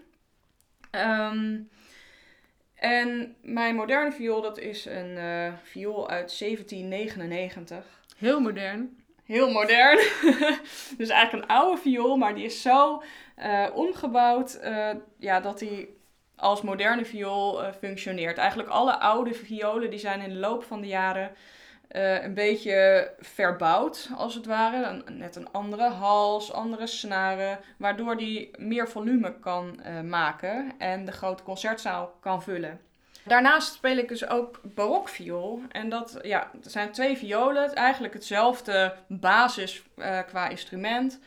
Ehm, 0.90 1.60
en 2.74 3.36
mijn 3.42 3.74
moderne 3.74 4.12
viool, 4.12 4.42
dat 4.42 4.58
is 4.58 4.84
een 4.84 5.16
uh, 5.16 5.52
viool 5.62 6.08
uit 6.08 6.38
1799. 6.38 7.84
Heel 8.16 8.40
modern. 8.40 9.04
Heel 9.24 9.50
modern. 9.50 9.98
dus 10.98 11.08
eigenlijk 11.08 11.32
een 11.32 11.56
oude 11.56 11.80
viool, 11.80 12.16
maar 12.16 12.34
die 12.34 12.44
is 12.44 12.62
zo 12.62 13.02
uh, 13.38 13.66
omgebouwd 13.74 14.60
ja, 15.18 15.40
dat 15.40 15.60
hij 15.60 15.88
als 16.36 16.62
moderne 16.62 17.04
viool 17.04 17.72
functioneert. 17.72 18.38
Eigenlijk 18.38 18.68
alle 18.68 18.98
oude 18.98 19.34
violen 19.34 19.90
die 19.90 19.98
zijn 19.98 20.20
in 20.20 20.28
de 20.28 20.38
loop 20.38 20.64
van 20.64 20.80
de 20.80 20.86
jaren 20.86 21.32
uh, 21.92 22.22
een 22.22 22.34
beetje 22.34 23.10
verbouwd, 23.18 24.08
als 24.16 24.34
het 24.34 24.46
ware. 24.46 25.02
net 25.06 25.36
een 25.36 25.52
andere 25.52 25.88
hals, 25.88 26.52
andere 26.52 26.86
snaren, 26.86 27.58
waardoor 27.76 28.16
die 28.16 28.50
meer 28.58 28.88
volume 28.88 29.38
kan 29.40 29.80
uh, 29.86 30.00
maken 30.00 30.72
en 30.78 31.04
de 31.04 31.12
grote 31.12 31.42
concertzaal 31.42 32.14
kan 32.20 32.42
vullen. 32.42 32.80
Daarnaast 33.24 33.74
speel 33.74 33.96
ik 33.96 34.08
dus 34.08 34.28
ook 34.28 34.60
barokviool. 34.62 35.62
En 35.68 35.88
dat 35.88 36.18
ja, 36.22 36.50
zijn 36.60 36.92
twee 36.92 37.16
violen, 37.16 37.74
eigenlijk 37.74 38.14
hetzelfde 38.14 38.94
basis 39.06 39.82
uh, 39.96 40.18
qua 40.26 40.48
instrument. 40.48 41.20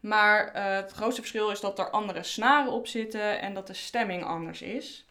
Maar 0.00 0.50
het 0.52 0.92
grootste 0.92 1.20
verschil 1.20 1.50
is 1.50 1.60
dat 1.60 1.78
er 1.78 1.90
andere 1.90 2.22
snaren 2.22 2.72
op 2.72 2.86
zitten 2.86 3.40
en 3.40 3.54
dat 3.54 3.66
de 3.66 3.74
stemming 3.74 4.24
anders 4.24 4.62
is. 4.62 5.07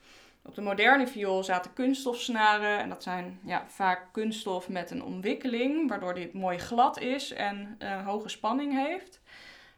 Op 0.48 0.56
de 0.56 0.62
moderne 0.62 1.08
viool 1.08 1.44
zaten 1.44 1.74
kunststofsnaren 1.74 2.80
en 2.80 2.90
dat 2.90 3.04
zijn 3.04 3.40
ja, 3.44 3.64
vaak 3.68 4.02
kunststof 4.12 4.70
met 4.70 4.92
een 4.92 5.04
omwikkeling, 5.04 5.90
waardoor 5.90 6.14
dit 6.14 6.34
mooi 6.34 6.58
glad 6.58 7.00
is 7.00 7.34
en 7.34 7.76
een 7.78 8.04
hoge 8.04 8.30
spanning 8.30 8.74
heeft. 8.88 9.22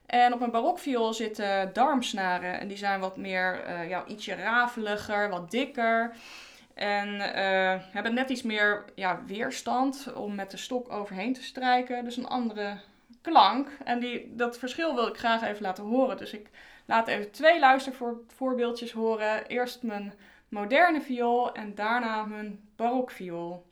En 0.05 0.33
op 0.33 0.41
een 0.41 0.51
barokviool 0.51 1.13
zitten 1.13 1.73
darmsnaren 1.73 2.59
en 2.59 2.67
die 2.67 2.77
zijn 2.77 2.99
wat 2.99 3.17
meer, 3.17 3.67
uh, 3.67 3.89
ja, 3.89 4.05
ietsje 4.07 4.35
rafeliger, 4.35 5.29
wat 5.29 5.51
dikker. 5.51 6.15
En 6.73 7.07
uh, 7.15 7.75
hebben 7.93 8.13
net 8.13 8.29
iets 8.29 8.41
meer 8.41 8.85
ja, 8.95 9.23
weerstand 9.25 10.13
om 10.13 10.35
met 10.35 10.51
de 10.51 10.57
stok 10.57 10.91
overheen 10.91 11.33
te 11.33 11.43
strijken. 11.43 12.03
Dus 12.03 12.17
een 12.17 12.27
andere 12.27 12.77
klank. 13.21 13.67
En 13.83 13.99
die, 13.99 14.35
dat 14.35 14.57
verschil 14.57 14.95
wil 14.95 15.07
ik 15.07 15.17
graag 15.17 15.41
even 15.41 15.61
laten 15.61 15.83
horen. 15.83 16.17
Dus 16.17 16.33
ik 16.33 16.49
laat 16.85 17.07
even 17.07 17.31
twee 17.31 17.59
luistervoorbeeldjes 17.59 18.91
horen. 18.91 19.45
Eerst 19.47 19.83
mijn 19.83 20.13
moderne 20.49 21.01
viool 21.01 21.53
en 21.53 21.75
daarna 21.75 22.25
mijn 22.25 22.69
barokviool. 22.75 23.67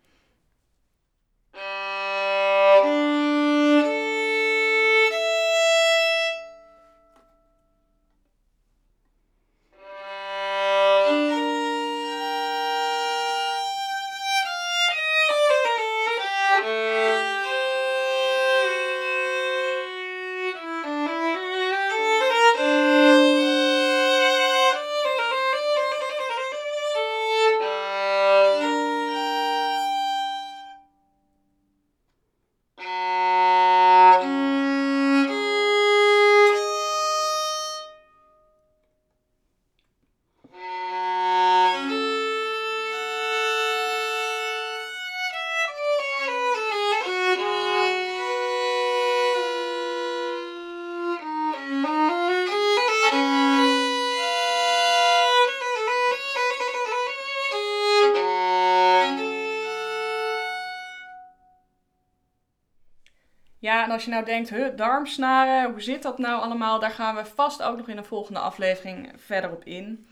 Ja, 63.68 63.84
en 63.84 63.92
als 63.92 64.04
je 64.04 64.12
nou 64.12 64.26
denkt, 64.26 64.50
huh, 64.50 64.76
darmsnaren, 64.76 65.72
hoe 65.72 65.82
zit 65.82 66.02
dat 66.02 66.18
nou 66.18 66.42
allemaal? 66.42 66.80
Daar 66.80 66.92
gaan 66.92 67.16
we 67.16 67.26
vast 67.26 67.64
ook 67.64 67.78
nog 67.78 67.88
in 67.88 67.98
een 67.98 68.06
volgende 68.06 68.40
aflevering 68.40 69.12
verder 69.16 69.52
op 69.52 69.64
in. 69.64 70.08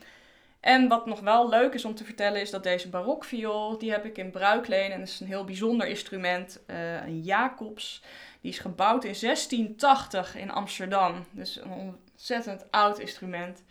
En 0.60 0.88
wat 0.88 1.06
nog 1.06 1.20
wel 1.20 1.48
leuk 1.48 1.74
is 1.74 1.84
om 1.84 1.94
te 1.94 2.04
vertellen 2.04 2.40
is 2.40 2.50
dat 2.50 2.62
deze 2.62 2.88
barokviool, 2.88 3.78
die 3.78 3.90
heb 3.90 4.04
ik 4.04 4.18
in 4.18 4.30
bruikleen 4.30 4.92
en 4.92 4.98
dat 4.98 5.08
is 5.08 5.20
een 5.20 5.26
heel 5.26 5.44
bijzonder 5.44 5.86
instrument, 5.86 6.60
uh, 6.66 7.06
een 7.06 7.20
Jacobs. 7.20 8.02
Die 8.40 8.50
is 8.50 8.58
gebouwd 8.58 9.04
in 9.04 9.14
1680 9.20 10.36
in 10.36 10.50
Amsterdam, 10.50 11.24
dus 11.30 11.60
een 11.60 11.98
ontzettend 12.12 12.70
oud 12.70 12.98
instrument. 12.98 13.62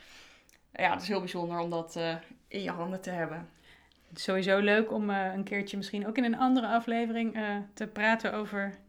Ja, 0.71 0.91
het 0.91 1.01
is 1.01 1.07
heel 1.07 1.19
bijzonder 1.19 1.59
om 1.59 1.69
dat 1.69 1.95
uh, 1.97 2.15
in 2.47 2.61
je 2.61 2.71
handen 2.71 3.01
te 3.01 3.09
hebben. 3.09 3.49
Het 4.09 4.17
is 4.17 4.23
sowieso 4.23 4.59
leuk 4.59 4.91
om 4.91 5.09
uh, 5.09 5.33
een 5.33 5.43
keertje 5.43 5.77
misschien 5.77 6.07
ook 6.07 6.17
in 6.17 6.23
een 6.23 6.37
andere 6.37 6.67
aflevering 6.67 7.37
te 7.73 7.87
praten 7.87 8.33
over 8.33 8.83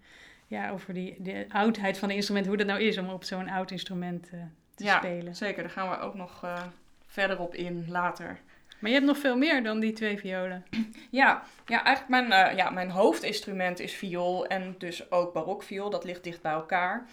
ja, 0.46 0.70
over 0.70 0.94
die, 0.94 1.16
de 1.18 1.46
oudheid 1.48 1.98
van 1.98 2.08
het 2.08 2.16
instrument, 2.16 2.46
hoe 2.46 2.56
dat 2.56 2.66
nou 2.66 2.80
is 2.80 2.98
om 2.98 3.08
op 3.08 3.24
zo'n 3.24 3.48
oud 3.48 3.70
instrument 3.70 4.30
uh, 4.34 4.40
te 4.74 4.84
ja, 4.84 4.96
spelen. 4.96 5.34
Zeker, 5.34 5.62
daar 5.62 5.72
gaan 5.72 5.90
we 5.90 5.98
ook 5.98 6.14
nog 6.14 6.44
uh, 6.44 6.62
verder 7.06 7.40
op 7.40 7.54
in 7.54 7.84
later. 7.88 8.40
Maar 8.78 8.90
je 8.90 8.96
hebt 8.96 9.06
nog 9.06 9.18
veel 9.18 9.36
meer 9.36 9.62
dan 9.62 9.80
die 9.80 9.92
twee 9.92 10.18
violen. 10.18 10.64
Ja, 11.10 11.42
ja 11.66 11.84
eigenlijk 11.84 12.28
mijn, 12.28 12.48
uh, 12.48 12.56
ja, 12.56 12.70
mijn 12.70 12.90
hoofdinstrument 12.90 13.80
is 13.80 13.94
viool 13.94 14.46
en 14.46 14.74
dus 14.78 15.10
ook 15.10 15.32
barokviool. 15.32 15.90
Dat 15.90 16.04
ligt 16.04 16.24
dicht 16.24 16.42
bij 16.42 16.52
elkaar. 16.52 17.06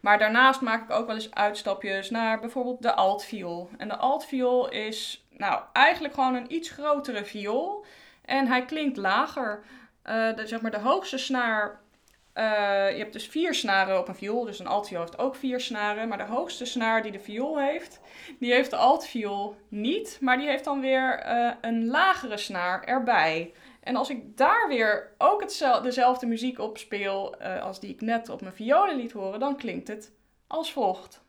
Maar 0.00 0.18
daarnaast 0.18 0.60
maak 0.60 0.82
ik 0.82 0.90
ook 0.90 1.06
wel 1.06 1.14
eens 1.14 1.34
uitstapjes 1.34 2.10
naar 2.10 2.40
bijvoorbeeld 2.40 2.82
de 2.82 2.94
altviool. 2.94 3.70
En 3.78 3.88
de 3.88 3.96
altviool 3.96 4.68
is 4.68 5.26
nou 5.30 5.62
eigenlijk 5.72 6.14
gewoon 6.14 6.34
een 6.34 6.52
iets 6.52 6.70
grotere 6.70 7.24
viool. 7.24 7.84
En 8.24 8.46
hij 8.46 8.64
klinkt 8.64 8.96
lager. 8.96 9.64
de, 10.02 10.42
zeg 10.44 10.60
maar 10.60 10.70
de 10.70 10.78
hoogste 10.78 11.18
snaar 11.18 11.80
uh, 12.38 12.44
je 12.90 12.98
hebt 12.98 13.12
dus 13.12 13.26
vier 13.26 13.54
snaren 13.54 13.98
op 13.98 14.08
een 14.08 14.14
viool, 14.14 14.44
dus 14.44 14.58
een 14.58 14.66
altviool 14.66 15.00
heeft 15.00 15.18
ook 15.18 15.34
vier 15.34 15.60
snaren. 15.60 16.08
Maar 16.08 16.18
de 16.18 16.24
hoogste 16.24 16.64
snaar 16.64 17.02
die 17.02 17.12
de 17.12 17.20
viool 17.20 17.58
heeft, 17.58 18.00
die 18.38 18.52
heeft 18.52 18.70
de 18.70 18.76
altviool 18.76 19.56
niet. 19.68 20.18
Maar 20.20 20.36
die 20.36 20.48
heeft 20.48 20.64
dan 20.64 20.80
weer 20.80 21.26
uh, 21.26 21.50
een 21.60 21.86
lagere 21.86 22.36
snaar 22.36 22.84
erbij. 22.84 23.52
En 23.80 23.96
als 23.96 24.10
ik 24.10 24.36
daar 24.36 24.68
weer 24.68 25.14
ook 25.18 25.48
dezelfde 25.82 26.26
muziek 26.26 26.58
op 26.58 26.78
speel 26.78 27.34
uh, 27.42 27.62
als 27.62 27.80
die 27.80 27.90
ik 27.90 28.00
net 28.00 28.28
op 28.28 28.40
mijn 28.40 28.54
violen 28.54 28.96
liet 28.96 29.12
horen, 29.12 29.40
dan 29.40 29.56
klinkt 29.56 29.88
het 29.88 30.12
als 30.46 30.72
volgt. 30.72 31.22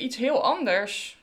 Iets 0.00 0.16
heel 0.16 0.42
anders. 0.42 1.18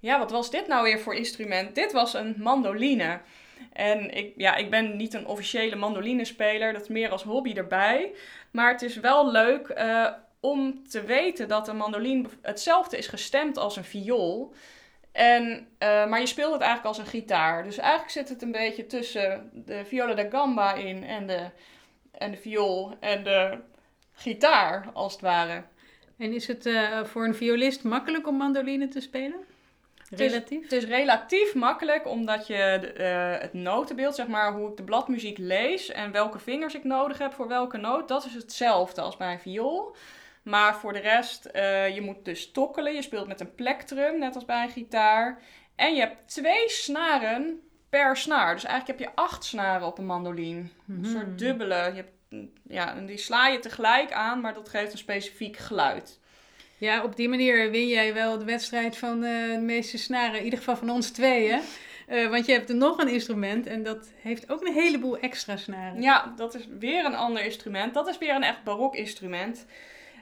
Ja, 0.00 0.18
wat 0.18 0.30
was 0.30 0.50
dit 0.50 0.66
nou 0.66 0.82
weer 0.82 1.00
voor 1.00 1.14
instrument? 1.14 1.74
Dit 1.74 1.92
was 1.92 2.14
een 2.14 2.34
mandoline. 2.38 3.20
En 3.80 4.10
ik, 4.10 4.32
ja, 4.36 4.56
ik 4.56 4.70
ben 4.70 4.96
niet 4.96 5.14
een 5.14 5.26
officiële 5.26 5.76
mandolinespeler, 5.76 6.72
dat 6.72 6.82
is 6.82 6.88
meer 6.88 7.10
als 7.10 7.22
hobby 7.22 7.52
erbij. 7.54 8.12
Maar 8.50 8.72
het 8.72 8.82
is 8.82 8.96
wel 8.96 9.30
leuk 9.30 9.68
uh, 9.68 10.08
om 10.40 10.88
te 10.88 11.02
weten 11.04 11.48
dat 11.48 11.68
een 11.68 11.76
mandoline 11.76 12.28
hetzelfde 12.42 12.98
is 12.98 13.06
gestemd 13.06 13.58
als 13.58 13.76
een 13.76 13.84
viool. 13.84 14.54
En, 15.12 15.68
eh, 15.78 16.06
maar 16.06 16.20
je 16.20 16.26
speelt 16.26 16.52
het 16.52 16.60
eigenlijk 16.60 16.96
als 16.96 16.98
een 16.98 17.20
gitaar. 17.20 17.64
Dus 17.64 17.78
eigenlijk 17.78 18.10
zit 18.10 18.28
het 18.28 18.42
een 18.42 18.52
beetje 18.52 18.86
tussen 18.86 19.50
de 19.52 19.84
viola 19.84 20.14
da 20.14 20.28
gamba 20.30 20.74
in 20.74 21.04
en 21.04 21.26
de, 21.26 21.50
en 22.10 22.30
de 22.30 22.36
viool 22.36 22.96
en 23.00 23.24
de 23.24 23.58
gitaar, 24.12 24.90
als 24.92 25.12
het 25.12 25.22
ware. 25.22 25.62
En 26.18 26.32
is 26.32 26.46
het 26.46 26.66
eh, 26.66 27.04
voor 27.04 27.24
een 27.24 27.34
violist 27.34 27.84
makkelijk 27.84 28.26
om 28.26 28.36
mandoline 28.36 28.88
te 28.88 29.00
spelen? 29.00 29.44
Relatief? 30.10 30.62
Het 30.62 30.72
is, 30.72 30.84
relatief 30.84 31.54
makkelijk, 31.54 32.06
omdat 32.06 32.46
je 32.46 32.54
eh, 32.56 33.42
het 33.42 33.52
notenbeeld, 33.52 34.14
zeg 34.14 34.26
maar, 34.26 34.52
hoe 34.52 34.70
ik 34.70 34.76
de 34.76 34.82
bladmuziek 34.82 35.38
lees 35.38 35.88
en 35.90 36.12
welke 36.12 36.38
vingers 36.38 36.74
ik 36.74 36.84
nodig 36.84 37.18
heb 37.18 37.32
voor 37.32 37.48
welke 37.48 37.76
noot, 37.76 38.08
dat 38.08 38.24
is 38.24 38.34
hetzelfde 38.34 39.00
als 39.00 39.16
bij 39.16 39.32
een 39.32 39.40
viool. 39.40 39.96
Maar 40.42 40.76
voor 40.76 40.92
de 40.92 40.98
rest, 40.98 41.48
uh, 41.54 41.94
je 41.94 42.00
moet 42.00 42.24
dus 42.24 42.50
tokkelen. 42.50 42.94
Je 42.94 43.02
speelt 43.02 43.26
met 43.26 43.40
een 43.40 43.54
plektrum, 43.54 44.18
net 44.18 44.34
als 44.34 44.44
bij 44.44 44.62
een 44.62 44.70
gitaar. 44.70 45.42
En 45.76 45.94
je 45.94 46.00
hebt 46.00 46.28
twee 46.28 46.68
snaren 46.68 47.60
per 47.90 48.16
snaar. 48.16 48.54
Dus 48.54 48.64
eigenlijk 48.64 49.00
heb 49.00 49.08
je 49.08 49.14
acht 49.22 49.44
snaren 49.44 49.86
op 49.86 49.98
een 49.98 50.06
mandoline. 50.06 50.62
Een 50.88 51.04
soort 51.04 51.26
Mhm. 51.26 51.36
dubbele. 51.36 51.74
Je 51.94 52.04
hebt, 52.04 52.12
ja, 52.68 52.94
en 52.96 53.06
die 53.06 53.16
sla 53.18 53.46
je 53.48 53.58
tegelijk 53.58 54.12
aan, 54.12 54.40
maar 54.40 54.54
dat 54.54 54.68
geeft 54.68 54.92
een 54.92 54.98
specifiek 54.98 55.56
geluid. 55.56 56.19
Ja, 56.80 57.02
op 57.02 57.16
die 57.16 57.28
manier 57.28 57.70
win 57.70 57.88
jij 57.88 58.14
wel 58.14 58.38
de 58.38 58.44
wedstrijd 58.44 58.96
van 58.96 59.24
eh, 59.24 59.54
de 59.54 59.60
meeste 59.60 59.98
snaren. 59.98 60.38
In 60.38 60.44
ieder 60.44 60.58
geval 60.58 60.76
van 60.76 60.90
ons 60.90 61.10
tweeën. 61.10 61.60
Eh, 62.06 62.28
want 62.28 62.46
je 62.46 62.52
hebt 62.52 62.68
er 62.68 62.74
nog 62.74 62.98
een 62.98 63.08
instrument 63.08 63.66
en 63.66 63.82
dat 63.82 64.12
heeft 64.22 64.50
ook 64.50 64.66
een 64.66 64.72
heleboel 64.72 65.18
extra 65.18 65.56
snaren. 65.56 66.02
Ja, 66.02 66.32
dat 66.36 66.54
is 66.54 66.66
weer 66.78 67.04
een 67.04 67.14
ander 67.14 67.44
instrument. 67.44 67.94
Dat 67.94 68.08
is 68.08 68.18
weer 68.18 68.34
een 68.34 68.42
echt 68.42 68.64
barok 68.64 68.94
instrument. 68.94 69.66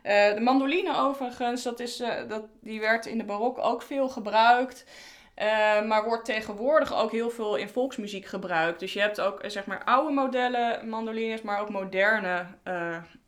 Eh, 0.03 0.35
de 0.35 0.41
mandoline 0.41 0.97
overigens, 0.97 1.63
dat 1.63 1.81
is, 1.81 1.97
dat, 2.29 2.45
die 2.61 2.81
werd 2.81 3.07
in 3.07 3.19
de 3.19 3.25
barok 3.25 3.59
ook 3.59 3.83
veel 3.83 4.09
gebruikt. 4.09 4.85
Maar 5.87 6.05
wordt 6.05 6.25
tegenwoordig 6.25 6.95
ook 6.95 7.13
heel 7.13 7.31
veel 7.31 7.57
in 7.57 7.69
volksmuziek 7.69 8.27
gebruikt. 8.27 8.81
Dus 8.81 8.93
je 8.93 9.01
hebt 9.01 9.21
ook 9.21 9.41
zeg 9.47 9.67
maar 9.67 9.85
oude 9.85 10.13
modellen 10.13 10.89
mandolines, 10.89 11.43
maar 11.43 11.61
ook 11.61 11.71
moderne, 11.71 12.47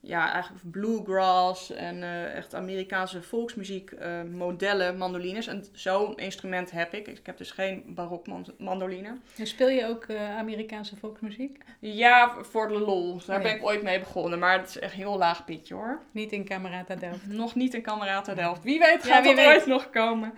ja 0.03 0.33
eigenlijk 0.33 0.71
bluegrass 0.71 1.71
en 1.71 2.03
eh, 2.03 2.35
echt 2.37 2.55
Amerikaanse 2.55 3.23
volksmuziek 3.23 3.91
eh, 3.91 4.23
modellen 4.23 4.97
mandolines. 4.97 5.47
En 5.47 5.65
zo'n 5.73 6.17
instrument 6.17 6.71
heb 6.71 6.95
ik. 6.95 7.07
Ik 7.07 7.27
heb 7.27 7.37
dus 7.37 7.51
geen 7.51 7.83
barok 7.87 8.27
mand- 8.27 8.59
mandoline. 8.59 9.17
En 9.39 9.47
speel 9.47 9.69
je 9.69 9.87
ook 9.87 10.05
eh, 10.05 10.37
Amerikaanse 10.37 10.97
volksmuziek? 10.97 11.59
Ja, 11.79 12.35
voor 12.41 12.69
de 12.69 12.79
lol. 12.79 13.21
Daar 13.27 13.37
Oh 13.39 13.43
ja. 13.45 13.49
ben 13.49 13.59
ik 13.59 13.65
ooit 13.67 13.83
mee 13.83 13.99
begonnen, 13.99 14.39
maar 14.39 14.59
het 14.59 14.69
is 14.69 14.79
echt 14.79 14.93
heel 14.95 15.19
laag 15.19 15.45
pitje 15.45 15.75
hoor. 15.75 16.01
Niet 16.13 16.33
in 16.33 16.45
Camerata 16.45 16.95
Delft. 16.95 17.27
Nog 17.27 17.55
niet 17.55 17.75
een 17.75 17.83
kameraad 17.83 18.35
Delft. 18.35 18.63
Wie 18.63 18.79
weet 18.79 19.05
Ja, 19.07 19.15
gaat 19.15 19.23
wie 19.25 19.35
dat 19.35 19.45
weet. 19.45 19.55
ooit 19.55 19.67
nog 19.67 19.91
komen. 19.91 20.33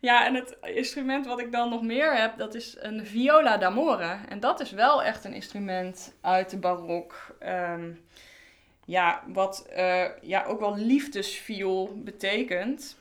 Ja, 0.00 0.26
en 0.26 0.34
het 0.34 0.56
instrument 0.62 1.26
wat 1.26 1.40
ik 1.40 1.52
dan 1.52 1.70
nog 1.70 1.82
meer 1.82 2.16
heb, 2.16 2.36
dat 2.38 2.54
is 2.54 2.76
een 2.80 3.06
viola 3.06 3.56
d'amore. 3.56 4.16
En 4.28 4.40
dat 4.40 4.60
is 4.60 4.70
wel 4.70 5.02
echt 5.02 5.24
een 5.24 5.32
instrument 5.34 6.14
uit 6.20 6.50
de 6.50 6.56
barok. 6.58 7.36
Ehm, 7.38 7.90
ja, 8.84 9.22
wat 9.26 9.66
eh, 9.66 10.04
ja, 10.20 10.44
ook 10.44 10.60
wel 10.60 10.76
liefdesviool 10.76 11.92
betekent. 11.94 12.96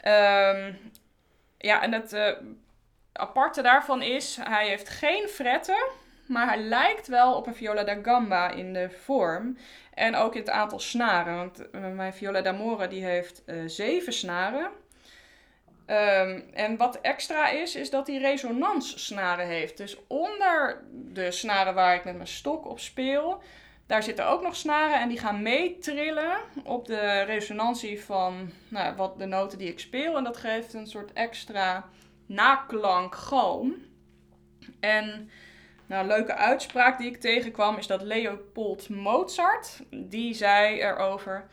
Ehm, 0.00 0.72
ja, 1.58 1.82
en 1.82 1.92
het 1.92 2.12
eh, 2.12 2.32
aparte 3.12 3.62
daarvan 3.62 4.02
is, 4.02 4.38
hij 4.40 4.68
heeft 4.68 4.88
geen 4.88 5.28
fretten, 5.28 5.86
maar 6.26 6.46
hij 6.46 6.58
lijkt 6.58 7.06
wel 7.06 7.34
op 7.34 7.46
een 7.46 7.54
viola 7.54 7.84
da 7.84 7.98
gamba 8.02 8.50
in 8.50 8.72
de 8.72 8.90
vorm. 8.90 9.58
En 9.94 10.14
ook 10.16 10.34
in 10.34 10.40
het 10.40 10.50
aantal 10.50 10.78
snaren. 10.78 11.36
Want 11.36 11.70
eh, 11.70 11.88
mijn 11.88 12.14
viola 12.14 12.40
d'amore 12.40 12.88
die 12.88 13.04
heeft 13.04 13.42
zeven 13.66 14.12
snaren. 14.12 14.70
Ehm, 15.86 16.40
en 16.52 16.76
wat 16.76 17.00
extra 17.00 17.48
is, 17.48 17.76
is 17.76 17.90
dat 17.90 18.06
hij 18.06 18.16
resonanssnaren 18.16 19.46
heeft. 19.46 19.76
Dus 19.76 19.96
onder 20.06 20.84
de 20.90 21.30
snaren 21.30 21.74
waar 21.74 21.94
ik 21.94 22.04
met 22.04 22.14
mijn 22.14 22.28
stok 22.28 22.66
op 22.66 22.80
speel, 22.80 23.42
daar 23.88 24.02
zitten 24.02 24.28
ook 24.28 24.42
nog 24.42 24.56
snaren 24.56 25.00
en 25.00 25.08
die 25.08 25.18
gaan 25.18 25.42
meetrillen 25.42 26.36
op 26.64 26.86
de 26.86 27.20
resonantie 27.20 28.04
van 28.04 28.50
nou, 28.68 28.96
wat 28.96 29.18
de 29.18 29.26
noten 29.26 29.58
die 29.58 29.68
ik 29.68 29.80
speel. 29.80 30.16
En 30.16 30.24
dat 30.24 30.36
geeft 30.36 30.74
een 30.74 30.86
soort 30.86 31.12
extra 31.12 31.88
naklank 32.26 33.14
galm. 33.14 33.74
En 34.80 35.30
nou, 35.86 36.02
een 36.02 36.08
leuke 36.08 36.34
uitspraak 36.34 36.98
die 36.98 37.10
ik 37.10 37.20
tegenkwam 37.20 37.76
is 37.76 37.86
dat 37.86 38.02
Leopold 38.02 38.88
Mozart, 38.88 39.82
die 39.90 40.34
zei 40.34 40.80
erover... 40.80 41.46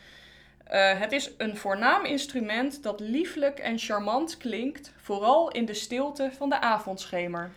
eh, 0.64 1.00
het 1.00 1.12
is 1.12 1.32
een 1.38 1.58
voornaam 1.58 2.06
instrument 2.06 2.84
dat 2.84 3.00
lieflijk 3.00 3.60
en 3.60 3.78
charmant 3.78 4.38
klinkt, 4.38 4.94
vooral 4.98 5.52
in 5.52 5.66
de 5.66 5.74
stilte 5.74 6.32
van 6.38 6.50
de 6.50 6.60
avondschemer. 6.60 7.52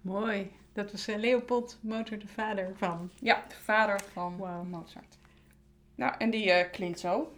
Mooi. 0.00 0.57
Dat 0.78 0.92
was 0.92 1.08
eh, 1.08 1.16
Leopold 1.16 1.78
Motor, 1.80 2.18
de 2.18 2.28
vader 2.28 2.72
van. 2.76 3.10
Ja, 3.20 3.44
de 3.48 3.54
vader 3.54 4.00
van. 4.12 4.36
Mozart. 4.70 5.18
Nou, 5.94 6.14
en 6.18 6.30
die 6.30 6.52
eh, 6.52 6.72
klinkt 6.72 7.00
zo. 7.00 7.32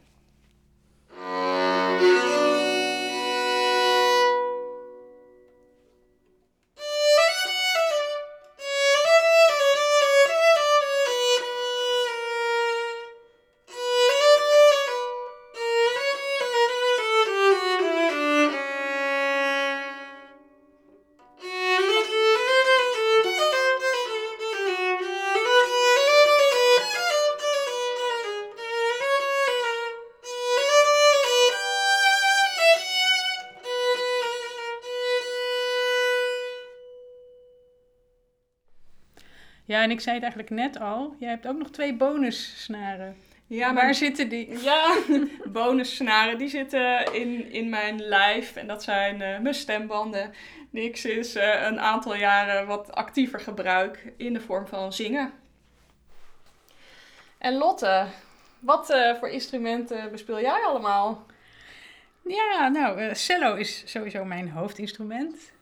En 39.91 39.97
ik 39.97 40.03
zei 40.03 40.15
het 40.15 40.25
eigenlijk 40.25 40.53
net 40.63 40.81
al. 40.81 41.15
Jij 41.19 41.29
hebt 41.29 41.47
ook 41.47 41.59
nog 41.59 41.71
twee 41.71 41.95
bonussnaren. 41.95 43.17
Ja, 43.47 43.75
Waar 43.75 43.95
zitten 43.95 44.29
die? 44.29 44.63
Ja, 44.63 44.97
bonussnaren 45.53 46.39
die 46.39 46.49
zitten 46.49 47.15
in, 47.15 47.53
in 47.53 47.69
mijn 47.69 48.03
lijf. 48.03 48.57
En 48.57 48.67
dat 48.67 48.83
zijn 48.83 49.23
eh, 49.23 49.39
mijn 49.39 49.55
stembanden. 49.55 50.33
Die 50.71 50.85
ik 50.85 50.97
sinds 50.97 51.35
eh, 51.35 51.63
een 51.63 51.81
aantal 51.81 52.15
jaren 52.15 52.67
wat 52.67 52.93
actiever 52.93 53.41
gebruik 53.41 54.13
in 54.17 54.33
de 54.33 54.41
vorm 54.41 54.67
van 54.67 54.93
zingen. 54.93 55.33
En 57.39 57.55
Lotte, 57.55 58.07
wat 58.59 58.91
eh, 58.91 59.15
voor 59.15 59.29
instrumenten 59.29 60.11
bespeel 60.11 60.41
jij 60.41 60.63
allemaal? 60.67 61.27
Ja, 62.23 62.69
nou, 62.69 63.15
cello 63.15 63.55
is 63.55 63.83
sowieso 63.87 64.25
mijn 64.25 64.51
hoofdinstrument. 64.51 65.53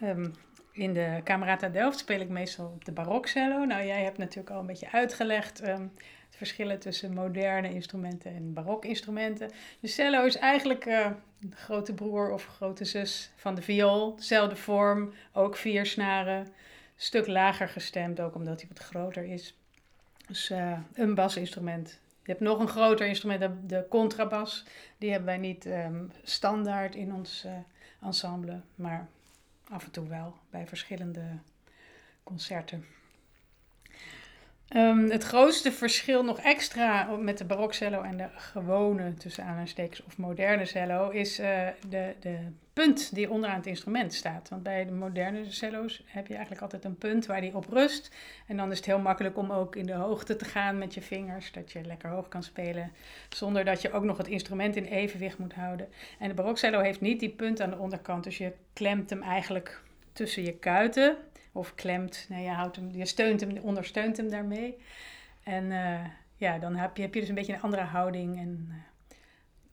Ehm, 0.00 0.28
in 0.76 0.92
de 0.92 1.20
Camerata 1.24 1.68
Delft 1.68 1.98
speel 1.98 2.20
ik 2.20 2.28
meestal 2.28 2.66
op 2.66 2.84
de 2.84 2.92
barokcello. 2.92 3.64
Nou, 3.64 3.86
jij 3.86 4.02
hebt 4.02 4.18
natuurlijk 4.18 4.50
al 4.50 4.60
een 4.60 4.66
beetje 4.66 4.92
uitgelegd 4.92 5.60
ehm, 5.60 5.82
het 6.26 6.36
verschillen 6.36 6.78
tussen 6.78 7.14
moderne 7.14 7.74
instrumenten 7.74 8.34
en 8.34 8.52
barokinstrumenten. 8.52 9.50
De 9.80 9.88
cello 9.88 10.24
is 10.24 10.36
eigenlijk 10.36 10.86
eh, 10.86 11.10
een 11.40 11.52
grote 11.54 11.94
broer 11.94 12.30
of 12.30 12.44
grote 12.44 12.84
zus 12.84 13.30
van 13.36 13.54
de 13.54 13.62
viool. 13.62 14.16
Dezelfde 14.16 14.56
vorm, 14.56 15.12
ook 15.32 15.56
vier 15.56 15.86
snaren. 15.86 16.48
Stuk 16.96 17.26
lager 17.26 17.68
gestemd, 17.68 18.20
ook 18.20 18.34
omdat 18.34 18.60
hij 18.60 18.68
wat 18.68 18.84
groter 18.84 19.24
is. 19.24 19.56
Dus 20.26 20.50
eh, 20.50 20.78
een 20.94 21.14
basinstrument. 21.14 22.00
Je 22.22 22.32
hebt 22.32 22.44
nog 22.44 22.60
een 22.60 22.68
groter 22.68 23.06
instrument, 23.06 23.40
de, 23.40 23.66
de 23.66 23.86
contrabas. 23.88 24.64
Die 24.98 25.10
hebben 25.10 25.28
wij 25.28 25.38
niet 25.38 25.66
ehm, 25.66 26.04
standaard 26.22 26.94
in 26.94 27.14
ons 27.14 27.44
eh, 27.44 27.52
ensemble, 28.00 28.60
maar 28.74 29.08
af 29.70 29.84
en 29.84 29.90
toe 29.90 30.08
wel 30.08 30.36
bij 30.50 30.66
verschillende 30.66 31.38
concerten. 32.22 32.84
Ehm, 34.68 35.08
het 35.10 35.22
grootste 35.22 35.72
verschil 35.72 36.24
nog 36.24 36.38
extra 36.38 37.16
met 37.16 37.38
de 37.38 37.44
barokcello 37.44 38.02
en 38.02 38.16
de 38.16 38.28
gewone, 38.36 39.14
tussen 39.14 39.44
aanhalingstekens, 39.44 40.02
of 40.02 40.18
moderne 40.18 40.64
cello, 40.64 41.10
is 41.10 41.38
eh, 41.38 41.66
de, 41.88 42.14
de 42.20 42.38
punt 42.72 43.14
die 43.14 43.30
onderaan 43.30 43.56
het 43.56 43.66
instrument 43.66 44.14
staat. 44.14 44.48
Want 44.48 44.62
bij 44.62 44.84
de 44.84 44.92
moderne 44.92 45.50
cello's 45.50 46.02
heb 46.06 46.26
je 46.26 46.32
eigenlijk 46.32 46.62
altijd 46.62 46.84
een 46.84 46.98
punt 46.98 47.26
waar 47.26 47.40
die 47.40 47.56
op 47.56 47.68
rust. 47.68 48.14
En 48.46 48.56
dan 48.56 48.70
is 48.70 48.76
het 48.76 48.86
heel 48.86 48.98
makkelijk 48.98 49.36
om 49.36 49.52
ook 49.52 49.76
in 49.76 49.86
de 49.86 49.92
hoogte 49.92 50.36
te 50.36 50.44
gaan 50.44 50.78
met 50.78 50.94
je 50.94 51.02
vingers, 51.02 51.52
dat 51.52 51.72
je 51.72 51.84
lekker 51.84 52.10
hoog 52.10 52.28
kan 52.28 52.42
spelen, 52.42 52.92
zonder 53.28 53.64
dat 53.64 53.82
je 53.82 53.92
ook 53.92 54.04
nog 54.04 54.16
het 54.16 54.28
instrument 54.28 54.76
in 54.76 54.84
evenwicht 54.84 55.38
moet 55.38 55.54
houden. 55.54 55.88
En 56.18 56.28
de 56.28 56.34
barokcello 56.34 56.80
heeft 56.80 57.00
niet 57.00 57.20
die 57.20 57.30
punt 57.30 57.60
aan 57.60 57.70
de 57.70 57.78
onderkant, 57.78 58.24
dus 58.24 58.38
je 58.38 58.52
klemt 58.72 59.10
hem 59.10 59.22
eigenlijk 59.22 59.82
tussen 60.12 60.42
je 60.42 60.52
kuiten. 60.52 61.16
Of 61.56 61.74
klemt, 61.74 62.26
nee, 62.28 62.44
je, 62.44 62.50
houdt 62.50 62.76
hem, 62.76 62.90
je 62.90 63.06
steunt 63.06 63.40
hem, 63.40 63.58
ondersteunt 63.58 64.16
hem 64.16 64.30
daarmee. 64.30 64.78
En 65.42 65.72
eh, 65.72 66.04
ja, 66.36 66.58
dan 66.58 66.76
heb 66.76 66.96
je, 66.96 67.02
heb 67.02 67.14
je 67.14 67.20
dus 67.20 67.28
een 67.28 67.34
beetje 67.34 67.52
een 67.52 67.60
andere 67.60 67.82
houding. 67.82 68.38
En 68.38 68.68
eh, 68.70 68.76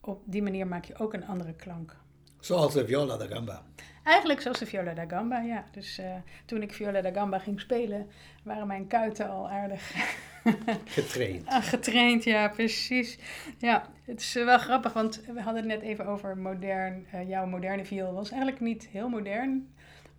op 0.01 0.21
die 0.25 0.43
manier 0.43 0.67
maak 0.67 0.85
je 0.85 0.97
ook 0.97 1.13
een 1.13 1.27
andere 1.27 1.53
klank 1.53 1.95
Zoals 2.39 2.73
de 2.73 2.85
viola 2.85 3.17
da 3.17 3.25
gamba. 3.25 3.63
Eigenlijk 4.03 4.41
zoals 4.41 4.59
de 4.59 4.65
viola 4.65 4.93
da 4.93 5.05
gamba, 5.07 5.39
ja. 5.39 5.65
Dus 5.71 5.99
uh, 5.99 6.05
toen 6.45 6.61
ik 6.61 6.73
viola 6.73 7.01
da 7.01 7.11
gamba 7.11 7.39
ging 7.39 7.59
spelen, 7.59 8.09
waren 8.43 8.67
mijn 8.67 8.87
kuiten 8.87 9.29
al 9.29 9.49
aardig 9.49 9.91
getraind. 10.85 11.47
ah, 11.47 11.63
getraind, 11.63 12.23
ja, 12.23 12.49
precies. 12.49 13.17
Ja, 13.57 13.89
het 14.05 14.19
is 14.19 14.33
wel 14.33 14.57
grappig, 14.57 14.93
want 14.93 15.21
we 15.25 15.41
hadden 15.41 15.69
het 15.69 15.79
net 15.79 15.81
even 15.81 16.05
over 16.05 16.37
modern. 16.37 17.05
Jouw 17.27 17.45
moderne 17.45 17.85
viool 17.85 18.13
was 18.13 18.31
eigenlijk 18.31 18.61
niet 18.61 18.87
heel 18.87 19.09
modern. 19.09 19.72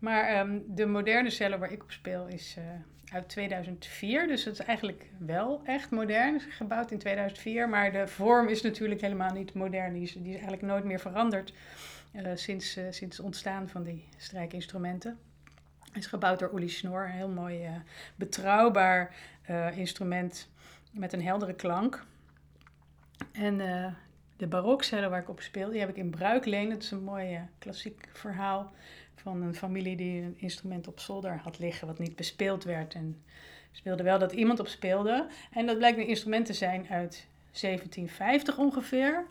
Maar 0.05 0.41
um, 0.41 0.65
de 0.69 0.87
moderne 0.87 1.31
cello 1.31 1.59
waar 1.59 1.73
ik 1.73 1.83
op 1.83 1.93
speel 1.93 2.27
is 2.27 2.57
uh, 2.59 2.65
uit 3.13 3.29
2004. 3.29 4.27
Dus 4.27 4.45
het 4.45 4.59
is 4.59 4.67
eigenlijk 4.67 5.07
wel 5.19 5.63
echt 5.65 5.91
modern. 5.91 6.41
Gebouwd 6.41 6.91
in 6.91 6.99
2004. 6.99 7.69
Maar 7.69 7.93
de 7.93 8.09
vorm 8.09 8.49
is 8.49 8.63
natuurlijk 8.63 9.01
helemaal 9.01 9.33
niet 9.33 9.55
modern. 9.55 9.93
Die 9.93 10.03
is, 10.03 10.13
die 10.13 10.29
is 10.29 10.33
eigenlijk 10.33 10.63
nooit 10.63 10.85
meer 10.85 11.01
veranderd 11.01 11.53
uh, 12.13 12.31
sinds, 12.35 12.77
uh, 12.77 12.85
sinds 12.91 13.17
het 13.17 13.27
ontstaan 13.27 13.69
van 13.69 13.83
die 13.83 14.09
strijkinstrumenten. 14.17 15.19
Het 15.85 16.03
is 16.03 16.07
gebouwd 16.07 16.39
door 16.39 16.55
Uli 16.55 16.69
Snor. 16.69 17.05
Een 17.05 17.11
heel 17.11 17.29
mooi, 17.29 17.69
betrouwbaar 18.17 19.15
instrument 19.75 20.49
met 20.91 21.13
een 21.13 21.23
heldere 21.23 21.55
klank. 21.55 22.05
En 23.33 23.57
de 24.37 24.47
barokcellen 24.47 25.11
waar 25.11 25.21
ik 25.21 25.29
op 25.29 25.41
speel, 25.41 25.71
die 25.71 25.81
heb 25.81 25.89
ik 25.89 25.97
in 25.97 26.11
Bruikleen. 26.11 26.71
Dat 26.71 26.83
is 26.83 26.91
een 26.91 27.05
mooi 27.05 27.41
klassiek 27.59 28.09
verhaal 28.13 28.73
van 29.25 29.43
een 29.43 29.55
familie 29.55 29.97
die 29.97 30.23
een 30.23 30.39
instrument 30.39 30.89
op 30.89 31.01
zolder 31.01 31.39
had 31.39 31.59
liggen 31.59 31.87
wat 31.87 31.99
niet 31.99 32.17
bespeeld 32.17 32.65
werd. 32.65 32.95
En 32.95 33.23
speelde 33.73 34.03
wel 34.03 34.19
dat 34.19 34.33
iemand 34.33 34.61
op 34.61 34.67
speelde. 34.67 35.27
En 35.51 35.67
dat 35.67 35.79
blijkt 35.79 35.99
een 35.99 36.07
instrument 36.07 36.47
te 36.47 36.53
zijn 36.53 36.89
uit 36.89 37.27
1750 37.61 38.59
ongeveer. 38.59 39.27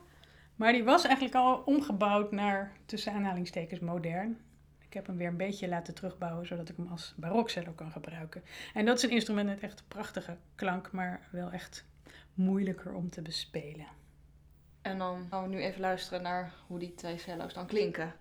Maar 0.56 0.72
die 0.72 0.84
was 0.84 1.04
eigenlijk 1.04 1.36
al 1.36 1.62
omgebouwd 1.66 2.32
naar, 2.32 2.72
tussen 2.86 3.14
aanhalingstekens, 3.14 3.80
modern. 3.80 4.38
Ik 4.80 4.94
heb 4.94 5.08
hem 5.08 5.18
weer 5.18 5.28
een 5.28 5.38
beetje 5.38 5.68
laten 5.68 5.94
terugbouwen, 5.94 6.46
zodat 6.46 6.70
ik 6.70 6.78
hem 6.78 6.88
als 6.88 7.14
barokcello 7.18 7.72
kan 7.72 7.92
gebruiken. 7.92 8.44
En 8.74 8.86
dat 8.86 8.98
is 8.98 9.04
een 9.04 9.10
instrument 9.10 9.48
met 9.48 9.60
echt 9.60 9.84
prachtige 9.88 10.38
klank, 10.56 10.92
maar 10.92 11.28
wel 11.32 11.52
echt 11.52 11.86
moeilijker 12.34 12.94
om 12.94 13.10
te 13.10 13.22
bespelen. 13.22 13.88
En 14.82 14.98
dan 14.98 15.28
gaan 15.30 15.44
we 15.44 15.50
nu 15.50 15.62
even 15.62 15.82
luisteren 15.82 16.22
naar 16.22 16.54
hoe 16.68 16.80
die 16.80 16.96
twee 16.96 17.18
cello's 17.18 17.54
dan 17.54 17.68
klinken. 17.68 18.14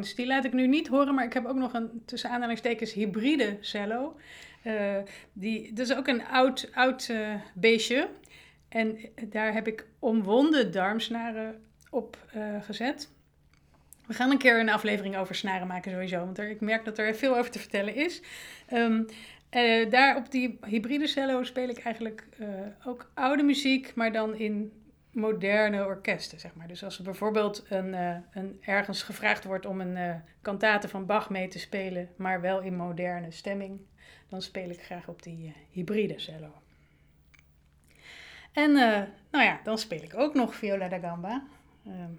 Die 0.00 0.26
laat 0.26 0.44
ik 0.44 0.52
nu 0.52 0.66
niet 0.66 0.88
horen, 0.88 1.14
maar 1.14 1.24
ik 1.24 1.32
heb 1.32 1.46
ook 1.46 1.56
nog 1.56 1.72
een 1.72 2.02
tussen 2.04 2.30
aanhalingstekens 2.30 2.92
hybride 2.92 3.56
cello. 3.60 4.16
Uh, 4.64 4.96
die, 5.32 5.72
dat 5.72 5.88
is 5.88 5.96
ook 5.96 6.06
een 6.06 6.26
oud, 6.26 6.70
oud 6.74 7.08
uh, 7.10 7.34
beestje. 7.54 8.08
En 8.68 8.98
daar 9.28 9.52
heb 9.52 9.66
ik 9.66 9.86
omwonden 9.98 10.72
darmsnaren 10.72 11.64
op 11.90 12.18
gezet. 12.60 13.10
We 14.06 14.14
gaan 14.14 14.30
een 14.30 14.38
keer 14.38 14.60
een 14.60 14.68
aflevering 14.68 15.16
over 15.16 15.34
snaren 15.34 15.66
maken 15.66 15.90
sowieso, 15.90 16.18
want 16.18 16.38
er, 16.38 16.48
ik 16.48 16.60
merk 16.60 16.84
dat 16.84 16.98
er 16.98 17.14
veel 17.14 17.36
over 17.36 17.50
te 17.50 17.58
vertellen 17.58 17.94
is. 17.94 18.22
Uh, 18.70 19.90
daar 19.90 20.16
op 20.16 20.30
die 20.30 20.58
hybride 20.66 21.06
cello 21.06 21.42
speel 21.42 21.68
ik 21.68 21.78
eigenlijk 21.78 22.24
ook 22.84 23.10
oude 23.14 23.42
muziek, 23.42 23.94
maar 23.94 24.12
dan 24.12 24.34
in 24.34 24.72
moderne 25.16 25.84
orkesten, 25.84 26.40
zeg 26.40 26.54
maar. 26.54 26.68
Dus 26.68 26.84
als 26.84 26.98
er 26.98 27.04
bijvoorbeeld 27.04 27.64
een, 27.68 27.86
uh, 27.86 28.16
een, 28.32 28.58
ergens 28.60 29.02
gevraagd 29.02 29.44
wordt 29.44 29.66
om 29.66 29.80
een 29.80 30.22
kantate 30.42 30.88
van 30.88 31.06
Bach 31.06 31.30
mee 31.30 31.48
te 31.48 31.58
spelen, 31.58 32.08
maar 32.16 32.40
wel 32.40 32.60
in 32.60 32.76
moderne 32.76 33.30
stemming, 33.30 33.80
dan 34.28 34.42
speel 34.42 34.70
ik 34.70 34.82
graag 34.82 35.08
op 35.08 35.22
die 35.22 35.54
hybride 35.70 36.18
cello. 36.18 36.52
En 38.52 38.72
nou 39.30 39.44
ja, 39.44 39.60
dan 39.64 39.78
speel 39.78 40.02
ik 40.02 40.16
ook 40.16 40.34
nog 40.34 40.54
viola 40.54 40.88
da 40.88 40.98
gamba. 40.98 41.42
Ehm, 41.86 42.12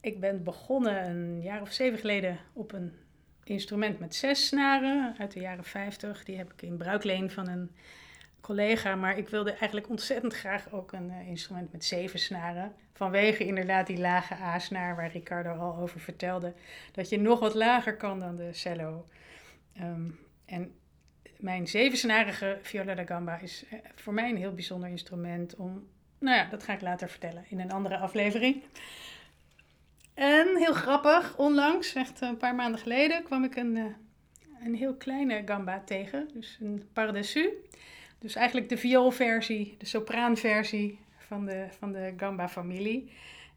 ik 0.00 0.20
ben 0.20 0.42
begonnen 0.42 1.04
een 1.04 1.42
jaar 1.42 1.60
of 1.60 1.72
zeven 1.72 1.98
geleden 1.98 2.38
op 2.52 2.72
een 2.72 2.92
instrument 3.44 3.98
met 3.98 4.14
zes 4.14 4.46
snaren 4.46 5.14
uit 5.18 5.32
de 5.32 5.40
jaren 5.40 5.64
50. 5.64 6.24
Die 6.24 6.36
heb 6.36 6.52
ik 6.52 6.62
in 6.62 6.76
bruikleen 6.76 7.30
van 7.30 7.48
een 7.48 7.70
collega. 8.42 8.94
Maar 8.94 9.18
ik 9.18 9.28
wilde 9.28 9.50
eigenlijk 9.50 9.88
ontzettend 9.88 10.34
graag 10.34 10.72
ook 10.72 10.92
een 10.92 11.10
uh, 11.10 11.28
instrument 11.28 11.72
met 11.72 11.84
zeven 11.84 12.18
snaren. 12.18 12.74
Vanwege 12.92 13.44
inderdaad 13.44 13.86
die 13.86 13.98
lage 13.98 14.34
A-snaar 14.34 14.96
waar 14.96 15.10
Ricardo 15.10 15.50
al 15.50 15.76
over 15.76 16.00
vertelde. 16.00 16.52
Dat 16.92 17.08
je 17.08 17.20
nog 17.20 17.40
wat 17.40 17.54
lager 17.54 17.96
kan 17.96 18.18
dan 18.18 18.36
de 18.36 18.52
cello. 18.52 19.06
Um, 19.80 20.18
en 20.44 20.74
mijn 21.36 21.66
zevensnarige 21.68 22.58
viola 22.62 22.94
da 22.94 23.04
gamba 23.04 23.38
is 23.38 23.64
uh, 23.72 23.78
voor 23.94 24.12
mij 24.12 24.30
een 24.30 24.36
heel 24.36 24.54
bijzonder 24.54 24.88
instrument 24.88 25.56
om... 25.56 25.88
Nou 26.18 26.36
ja, 26.36 26.44
dat 26.44 26.62
ga 26.62 26.72
ik 26.72 26.80
later 26.80 27.08
vertellen 27.08 27.44
in 27.48 27.60
een 27.60 27.72
andere 27.72 27.96
aflevering. 27.98 28.62
En 30.14 30.56
heel 30.56 30.74
grappig, 30.74 31.36
onlangs, 31.36 31.94
echt 31.94 32.20
een 32.20 32.36
paar 32.36 32.54
maanden 32.54 32.80
geleden, 32.80 33.22
kwam 33.22 33.44
ik 33.44 33.56
een, 33.56 33.76
uh, 33.76 33.84
een 34.64 34.74
heel 34.74 34.94
kleine 34.94 35.42
gamba 35.44 35.82
tegen. 35.84 36.28
Dus 36.32 36.58
een 36.60 36.88
par-dessus. 36.92 37.48
Dus 38.22 38.34
eigenlijk 38.34 38.68
de 38.68 38.76
vioolversie, 38.76 39.74
de 39.78 39.86
sopraanversie 39.86 40.98
van 41.16 41.44
de, 41.44 41.66
van 41.78 41.92
de 41.92 42.14
gamba-familie. 42.16 43.12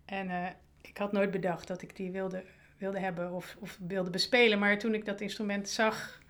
En 0.05 0.29
uh, 0.29 0.47
ik 0.81 0.97
had 0.97 1.11
nooit 1.11 1.31
bedacht 1.31 1.67
dat 1.67 1.81
ik 1.81 1.95
die 1.95 2.11
wilde, 2.11 2.43
wilde 2.77 2.99
hebben 2.99 3.31
of, 3.31 3.55
of 3.59 3.77
wilde 3.87 4.09
bespelen. 4.09 4.59
Maar 4.59 4.77
toen 4.77 4.93
ik 4.93 5.05
dat 5.05 5.21
instrument 5.21 5.69
zag 5.69 6.21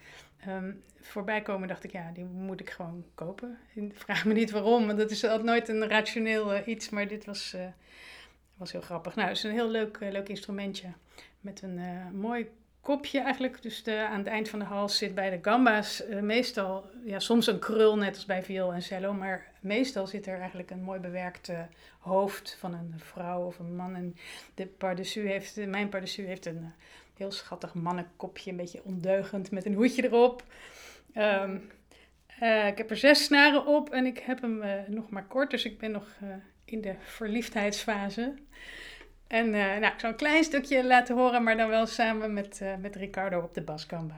um, 0.48 0.84
voorbij 1.00 1.42
komen, 1.42 1.68
dacht 1.68 1.84
ik, 1.84 1.92
ja, 1.92 2.12
die 2.14 2.26
moet 2.26 2.60
ik 2.60 2.70
gewoon 2.70 3.06
kopen. 3.14 3.58
Vraag 3.94 4.26
me 4.26 4.34
niet 4.34 4.52
waarom, 4.52 4.86
want 4.86 4.98
dat 4.98 5.12
is 5.12 5.24
altijd 5.24 5.44
nooit 5.44 5.68
een 5.68 5.88
rationeel 5.88 6.54
uh, 6.54 6.68
iets. 6.68 6.90
Maar 6.90 7.08
dit 7.08 7.26
was 7.26 7.56
was 8.58 8.72
heel 8.72 8.82
grappig. 8.82 9.16
Nou, 9.16 9.28
het 9.28 9.38
is 9.38 9.44
een 9.44 9.52
heel 9.52 9.70
leuk, 9.70 9.98
leuk 10.00 10.30
instrumentje. 10.30 10.88
Met 11.40 11.62
een 11.62 11.80
mooi 12.14 12.50
kopje 12.86 13.20
eigenlijk. 13.20 13.62
Dus 13.62 13.88
aan 13.88 14.18
het 14.18 14.28
eind 14.28 14.50
van 14.50 14.60
de 14.60 14.66
hals 14.66 14.98
zit 14.98 15.16
bij 15.16 15.30
de 15.30 15.50
gamba's 15.50 16.04
uh, 16.10 16.20
meestal, 16.22 16.90
ja, 17.06 17.20
soms 17.20 17.48
een 17.48 17.60
krul 17.60 17.98
net 17.98 18.16
als 18.16 18.26
bij 18.26 18.44
viool 18.44 18.74
en 18.74 18.82
cello. 18.82 19.14
Maar 19.14 19.52
meestal 19.60 20.08
zit 20.08 20.28
er 20.28 20.40
eigenlijk 20.40 20.72
een 20.72 20.82
mooi 20.82 21.00
bewerkt 21.00 21.52
hoofd 22.00 22.58
van 22.60 22.74
een 22.74 22.94
vrouw 22.98 23.46
of 23.46 23.60
een 23.60 23.76
man. 23.76 23.96
En 23.96 24.16
de 24.54 24.66
pardessus 24.66 25.24
heeft, 25.24 25.66
mijn 25.68 25.90
pardessus 25.90 26.26
heeft 26.26 26.46
een 26.46 26.74
heel 27.18 27.32
schattig 27.32 27.74
mannenkopje. 27.74 28.52
Een 28.52 28.58
beetje 28.58 28.84
ondeugend 28.84 29.52
met 29.52 29.66
een 29.66 29.74
hoedje 29.74 30.04
erop. 30.04 30.44
Um, 31.18 31.72
ik 32.68 32.78
heb 32.78 32.90
er 32.90 32.98
zes 32.98 33.24
snaren 33.24 33.66
op 33.66 33.90
en 33.90 34.06
ik 34.06 34.20
heb 34.20 34.42
hem 34.42 34.64
nog 34.88 35.10
maar 35.10 35.26
kort. 35.26 35.52
Dus 35.52 35.66
ik 35.66 35.78
ben 35.78 35.92
nog 35.92 36.08
in 36.66 36.82
de 36.82 36.96
verliefdheidsfase. 37.00 38.34
En 39.28 39.46
uh, 39.46 39.54
nou, 39.54 39.86
ik 39.86 40.00
zal 40.00 40.10
een 40.10 40.16
klein 40.16 40.44
stukje 40.44 40.86
laten 40.86 41.16
horen, 41.16 41.44
maar 41.44 41.58
dan 41.58 41.70
wel 41.70 41.86
samen 41.86 42.34
met, 42.34 42.62
eh, 42.62 42.76
met 42.76 42.96
Ricardo 42.96 43.40
op 43.40 43.54
de 43.54 43.62
baskamba. 43.62 44.16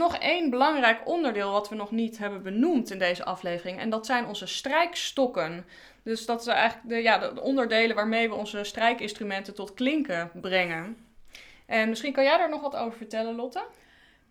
Nog 0.00 0.16
één 0.16 0.50
belangrijk 0.50 1.00
onderdeel 1.04 1.52
wat 1.52 1.68
we 1.68 1.74
nog 1.74 1.90
niet 1.90 2.18
hebben 2.18 2.42
benoemd 2.42 2.90
in 2.90 2.98
deze 2.98 3.24
aflevering. 3.24 3.78
En 3.78 3.90
dat 3.90 4.06
zijn 4.06 4.26
onze 4.26 4.46
strijkstokken. 4.46 5.64
Dus 6.02 6.26
dat 6.26 6.44
zijn 6.44 6.56
eigenlijk 6.56 6.88
de, 6.88 7.02
ja, 7.02 7.18
de 7.18 7.40
onderdelen 7.40 7.96
waarmee 7.96 8.28
we 8.28 8.34
onze 8.34 8.64
strijkinstrumenten 8.64 9.54
tot 9.54 9.74
klinken 9.74 10.30
brengen. 10.34 10.96
En 11.66 11.88
misschien 11.88 12.12
kan 12.12 12.24
jij 12.24 12.38
daar 12.38 12.50
nog 12.50 12.60
wat 12.60 12.76
over 12.76 12.98
vertellen, 12.98 13.34
Lotte? 13.34 13.62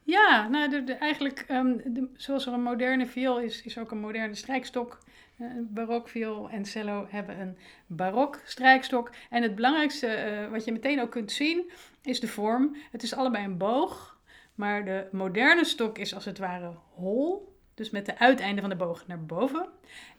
Ja, 0.03 0.47
nou, 0.47 0.83
de, 0.85 0.93
eigenlijk 0.93 1.45
ehm, 1.47 1.75
zoals 2.15 2.45
er 2.45 2.53
een 2.53 2.63
moderne 2.63 3.05
viool 3.05 3.39
is, 3.39 3.61
is 3.61 3.77
ook 3.77 3.91
een 3.91 3.99
moderne 3.99 4.35
strijkstok. 4.35 4.97
Uh, 5.37 5.47
barokviool 5.59 6.49
en 6.49 6.65
cello 6.65 7.07
hebben 7.09 7.39
een 7.39 7.57
barok 7.87 8.39
strijkstok. 8.45 9.11
En 9.29 9.43
het 9.43 9.55
belangrijkste 9.55 10.07
uh, 10.07 10.51
wat 10.51 10.65
je 10.65 10.71
meteen 10.71 11.01
ook 11.01 11.11
kunt 11.11 11.31
zien 11.31 11.71
is 12.01 12.19
de 12.19 12.27
vorm. 12.27 12.75
Het 12.91 13.03
is 13.03 13.13
allebei 13.13 13.45
een 13.45 13.57
boog, 13.57 14.18
maar 14.59 14.85
de 14.85 15.07
moderne 15.11 15.65
stok 15.65 15.97
is 15.97 16.15
als 16.15 16.25
het 16.25 16.37
ware 16.37 16.73
hol. 16.93 17.57
Dus 17.73 17.89
met 17.89 18.05
de 18.05 18.17
uiteinden 18.17 18.61
van 18.61 18.69
de 18.69 18.75
boog 18.75 19.07
naar 19.07 19.25
boven. 19.25 19.69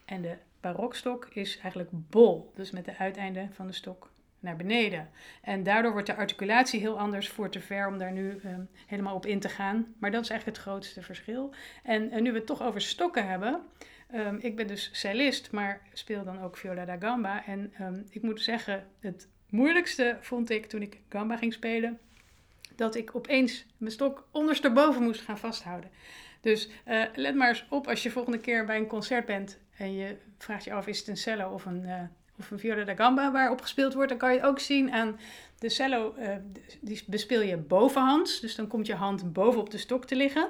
En 0.05 0.23
de 0.23 0.37
barokstok 0.61 1.29
is 1.33 1.59
eigenlijk 1.59 1.91
bol, 1.93 2.53
dus 2.55 2.71
met 2.71 2.85
de 2.85 2.97
uiteinden 2.97 3.51
van 3.53 3.67
de 3.67 3.73
stok 3.73 4.11
naar 4.39 4.57
beneden. 4.57 5.11
En 5.43 5.63
daardoor 5.63 5.93
wordt 5.93 6.07
de 6.07 6.17
articulatie 6.17 6.81
heel 6.81 6.99
anders, 6.99 7.29
voor 7.29 7.51
te 7.51 7.61
ver 7.61 7.89
om 7.89 7.99
daar 7.99 8.13
nu 8.13 8.41
um, 8.45 8.69
helemaal 8.87 9.15
op 9.15 9.27
in 9.27 9.41
te 9.41 9.49
gaan. 9.49 9.95
Maar 9.99 10.11
dat 10.11 10.23
is 10.23 10.31
eigenlijk 10.31 10.59
het 10.59 10.67
grootste 10.67 11.03
verschil. 11.03 11.55
En, 11.83 12.11
en 12.11 12.23
nu 12.23 12.33
we 12.33 12.39
het 12.39 12.47
toch 12.47 12.63
over 12.63 12.81
stokken 12.81 13.29
hebben, 13.29 13.61
um, 14.15 14.39
ik 14.41 14.57
ben 14.57 14.67
dus 14.67 14.91
cellist, 14.93 15.51
maar 15.51 15.81
speel 15.93 16.25
dan 16.25 16.43
ook 16.43 16.57
viola 16.57 16.85
da 16.85 16.97
gamba. 16.97 17.47
En 17.47 17.73
um, 17.81 18.07
ik 18.11 18.23
moet 18.23 18.41
zeggen, 18.41 18.87
het 19.01 19.29
moeilijkste 19.49 20.17
vond 20.21 20.51
ik 20.51 20.67
toen 20.67 20.83
ik 20.83 21.01
gamba 21.09 21.37
ging 21.37 21.53
spelen, 21.53 21.99
dat 22.81 22.95
ik 22.95 23.17
opeens 23.17 23.67
mijn 23.77 23.93
stok 23.93 24.27
ondersteboven 24.31 25.03
moest 25.03 25.21
gaan 25.21 25.39
vasthouden. 25.39 25.91
Dus 26.41 26.69
uh, 26.89 27.03
let 27.15 27.35
maar 27.35 27.49
eens 27.49 27.67
op 27.69 27.89
als 27.89 28.03
je 28.03 28.11
volgende 28.11 28.39
keer 28.39 28.65
bij 28.65 28.77
een 28.77 28.87
concert 28.87 29.27
bent 29.27 29.59
en 29.77 29.95
je 29.95 30.17
vraagt 30.39 30.65
je 30.65 30.73
af, 30.73 30.87
is 30.87 30.99
het 30.99 31.09
een 31.09 31.17
cello 31.17 31.53
of 31.53 31.65
een, 31.65 31.83
uh, 31.83 32.03
of 32.39 32.51
een 32.51 32.59
viola 32.59 32.85
da 32.85 32.95
gamba 32.95 33.33
waarop 33.33 33.61
gespeeld 33.61 33.95
wordt, 33.95 34.09
dan 34.09 34.19
kan 34.19 34.33
je 34.33 34.39
het 34.39 34.47
ook 34.47 34.59
zien 34.59 34.93
aan 34.93 35.19
de 35.59 35.69
cello, 35.69 36.15
uh, 36.19 36.29
die 36.81 37.03
bespeel 37.07 37.41
je 37.41 37.57
bovenhands. 37.57 38.41
Dus 38.41 38.55
dan 38.55 38.67
komt 38.67 38.87
je 38.87 38.95
hand 38.95 39.33
bovenop 39.33 39.71
de 39.71 39.79
stok 39.79 40.05
te 40.07 40.17
liggen. 40.17 40.49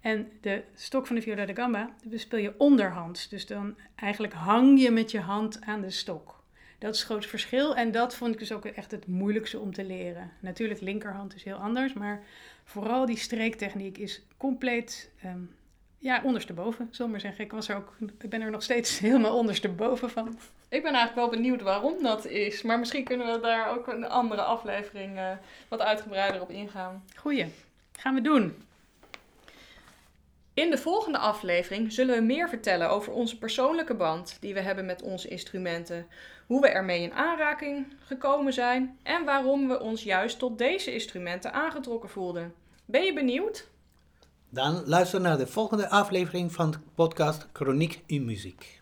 En 0.00 0.30
de 0.40 0.62
stok 0.74 1.06
van 1.06 1.16
de 1.16 1.22
viola 1.22 1.46
da 1.46 1.54
gamba 1.54 1.90
bespeel 2.04 2.38
je 2.38 2.54
onderhands. 2.58 3.28
Dus 3.28 3.46
dan 3.46 3.76
eigenlijk 3.96 4.32
hang 4.32 4.80
je 4.80 4.90
met 4.90 5.10
je 5.10 5.20
hand 5.20 5.60
aan 5.60 5.80
de 5.80 5.90
stok. 5.90 6.37
Dat 6.78 6.94
is 6.94 6.98
het 6.98 7.08
groot 7.08 7.26
verschil 7.26 7.76
en 7.76 7.90
dat 7.90 8.14
vond 8.14 8.32
ik 8.32 8.38
dus 8.38 8.52
ook 8.52 8.64
echt 8.64 8.90
het 8.90 9.06
moeilijkste 9.06 9.58
om 9.58 9.72
te 9.72 9.84
leren. 9.84 10.32
Natuurlijk, 10.40 10.80
linkerhand 10.80 11.34
is 11.34 11.44
heel 11.44 11.56
anders, 11.56 11.92
maar 11.92 12.22
vooral 12.64 13.06
die 13.06 13.18
streektechniek 13.18 13.98
is 13.98 14.22
compleet 14.36 15.10
um, 15.24 15.56
ja, 15.98 16.20
ondersteboven, 16.24 16.90
we 16.96 17.06
maar 17.06 17.20
zeggen. 17.20 17.44
Ik, 17.44 17.52
was 17.52 17.68
er 17.68 17.76
ook, 17.76 17.96
ik 18.20 18.30
ben 18.30 18.40
er 18.40 18.50
nog 18.50 18.62
steeds 18.62 18.98
helemaal 19.08 19.36
ondersteboven 19.36 20.10
van. 20.10 20.38
Ik 20.68 20.82
ben 20.82 20.94
eigenlijk 20.94 21.14
wel 21.14 21.40
benieuwd 21.40 21.62
waarom 21.62 22.02
dat 22.02 22.26
is. 22.26 22.62
Maar 22.62 22.78
misschien 22.78 23.04
kunnen 23.04 23.32
we 23.32 23.40
daar 23.40 23.70
ook 23.70 23.86
een 23.86 24.08
andere 24.08 24.42
aflevering 24.42 25.16
uh, 25.16 25.30
wat 25.68 25.80
uitgebreider 25.80 26.40
op 26.40 26.50
ingaan. 26.50 27.04
Goeie, 27.16 27.46
gaan 27.92 28.14
we 28.14 28.20
doen. 28.20 28.54
In 30.58 30.70
de 30.70 30.78
volgende 30.78 31.18
aflevering 31.18 31.92
zullen 31.92 32.14
we 32.14 32.20
meer 32.20 32.48
vertellen 32.48 32.90
over 32.90 33.12
onze 33.12 33.38
persoonlijke 33.38 33.94
band 33.94 34.36
die 34.40 34.54
we 34.54 34.60
hebben 34.60 34.86
met 34.86 35.02
onze 35.02 35.28
instrumenten, 35.28 36.06
hoe 36.46 36.60
we 36.60 36.68
ermee 36.68 37.02
in 37.02 37.12
aanraking 37.12 37.86
gekomen 38.04 38.52
zijn 38.52 38.98
en 39.02 39.24
waarom 39.24 39.68
we 39.68 39.80
ons 39.80 40.02
juist 40.02 40.38
tot 40.38 40.58
deze 40.58 40.92
instrumenten 40.92 41.52
aangetrokken 41.52 42.08
voelden. 42.08 42.54
Ben 42.84 43.04
je 43.04 43.12
benieuwd? 43.12 43.68
Dan 44.48 44.82
luister 44.86 45.20
naar 45.20 45.38
de 45.38 45.46
volgende 45.46 45.88
aflevering 45.88 46.52
van 46.52 46.70
de 46.70 46.78
podcast 46.94 47.46
Chroniek 47.52 48.02
in 48.06 48.24
Muziek. 48.24 48.80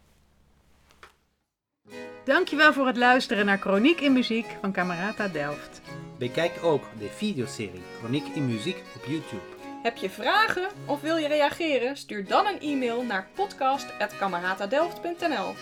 Dankjewel 2.24 2.72
voor 2.72 2.86
het 2.86 2.96
luisteren 2.96 3.46
naar 3.46 3.58
Chroniek 3.58 4.00
in 4.00 4.12
Muziek 4.12 4.46
van 4.60 4.72
Camerata 4.72 5.28
Delft. 5.28 5.80
Bekijk 6.18 6.64
ook 6.64 6.82
de 6.98 7.08
videoserie 7.08 7.82
Chroniek 7.98 8.26
in 8.34 8.46
Muziek 8.46 8.82
op 8.94 9.04
YouTube. 9.04 9.55
Heb 9.86 9.96
je 9.96 10.10
vragen 10.10 10.68
of 10.86 11.00
wil 11.00 11.16
je 11.16 11.28
reageren? 11.28 11.96
Stuur 11.96 12.26
dan 12.26 12.46
een 12.46 12.60
e-mail 12.60 13.02
naar 13.02 13.28
podcast.cameratadelft.nl 13.34 15.54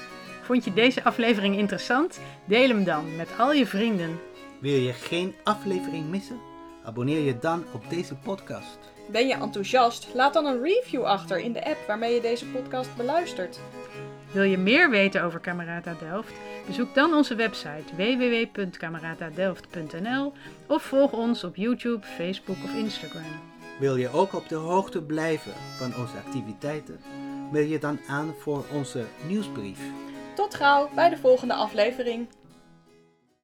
Vond 0.43 0.65
je 0.65 0.73
deze 0.73 1.05
aflevering 1.05 1.57
interessant? 1.57 2.21
Deel 2.45 2.69
hem 2.69 2.85
dan 2.85 3.17
met 3.17 3.29
al 3.39 3.53
je 3.53 3.67
vrienden. 3.67 4.21
Wil 4.61 4.81
je 4.81 4.93
geen 4.93 5.35
aflevering 5.43 6.09
missen? 6.09 6.41
Abonneer 6.85 7.21
je 7.21 7.39
dan 7.39 7.65
op 7.73 7.91
deze 7.91 8.15
podcast. 8.15 8.79
Ben 9.09 9.27
je 9.27 9.35
enthousiast? 9.35 10.09
Laat 10.15 10.33
dan 10.33 10.47
een 10.47 10.63
review 10.63 11.03
achter 11.03 11.39
in 11.39 11.53
de 11.53 11.65
app 11.65 11.79
waarmee 11.87 12.15
je 12.15 12.21
deze 12.21 12.47
podcast 12.47 12.97
beluistert. 12.97 13.61
Wil 14.33 14.43
je 14.43 14.59
meer 14.59 14.91
weten 14.91 15.23
over 15.23 15.41
Camerata 15.41 15.97
Delft? 16.01 16.33
Bezoek 16.67 16.95
dan 16.95 17.15
onze 17.15 17.35
website 17.35 17.97
www.cameratadelft.nl 17.97 20.33
of 20.67 20.83
volg 20.83 21.13
ons 21.13 21.45
op 21.45 21.57
YouTube, 21.57 22.07
Facebook 22.07 22.65
of 22.65 22.75
Instagram. 22.75 23.54
Wil 23.79 23.97
je 23.97 24.11
ook 24.11 24.33
op 24.33 24.49
de 24.49 24.55
hoogte 24.55 25.03
blijven 25.03 25.53
van 25.77 25.97
onze 25.97 26.17
activiteiten? 26.27 27.01
Meld 27.53 27.69
je 27.69 27.79
dan 27.79 28.01
aan 28.09 28.35
voor 28.39 28.65
onze 28.73 29.05
nieuwsbrief. 29.27 29.81
Tot 30.35 30.55
gauw 30.55 30.89
bij 30.95 31.09
de 31.09 31.17
volgende 31.17 31.55
aflevering. 31.55 32.29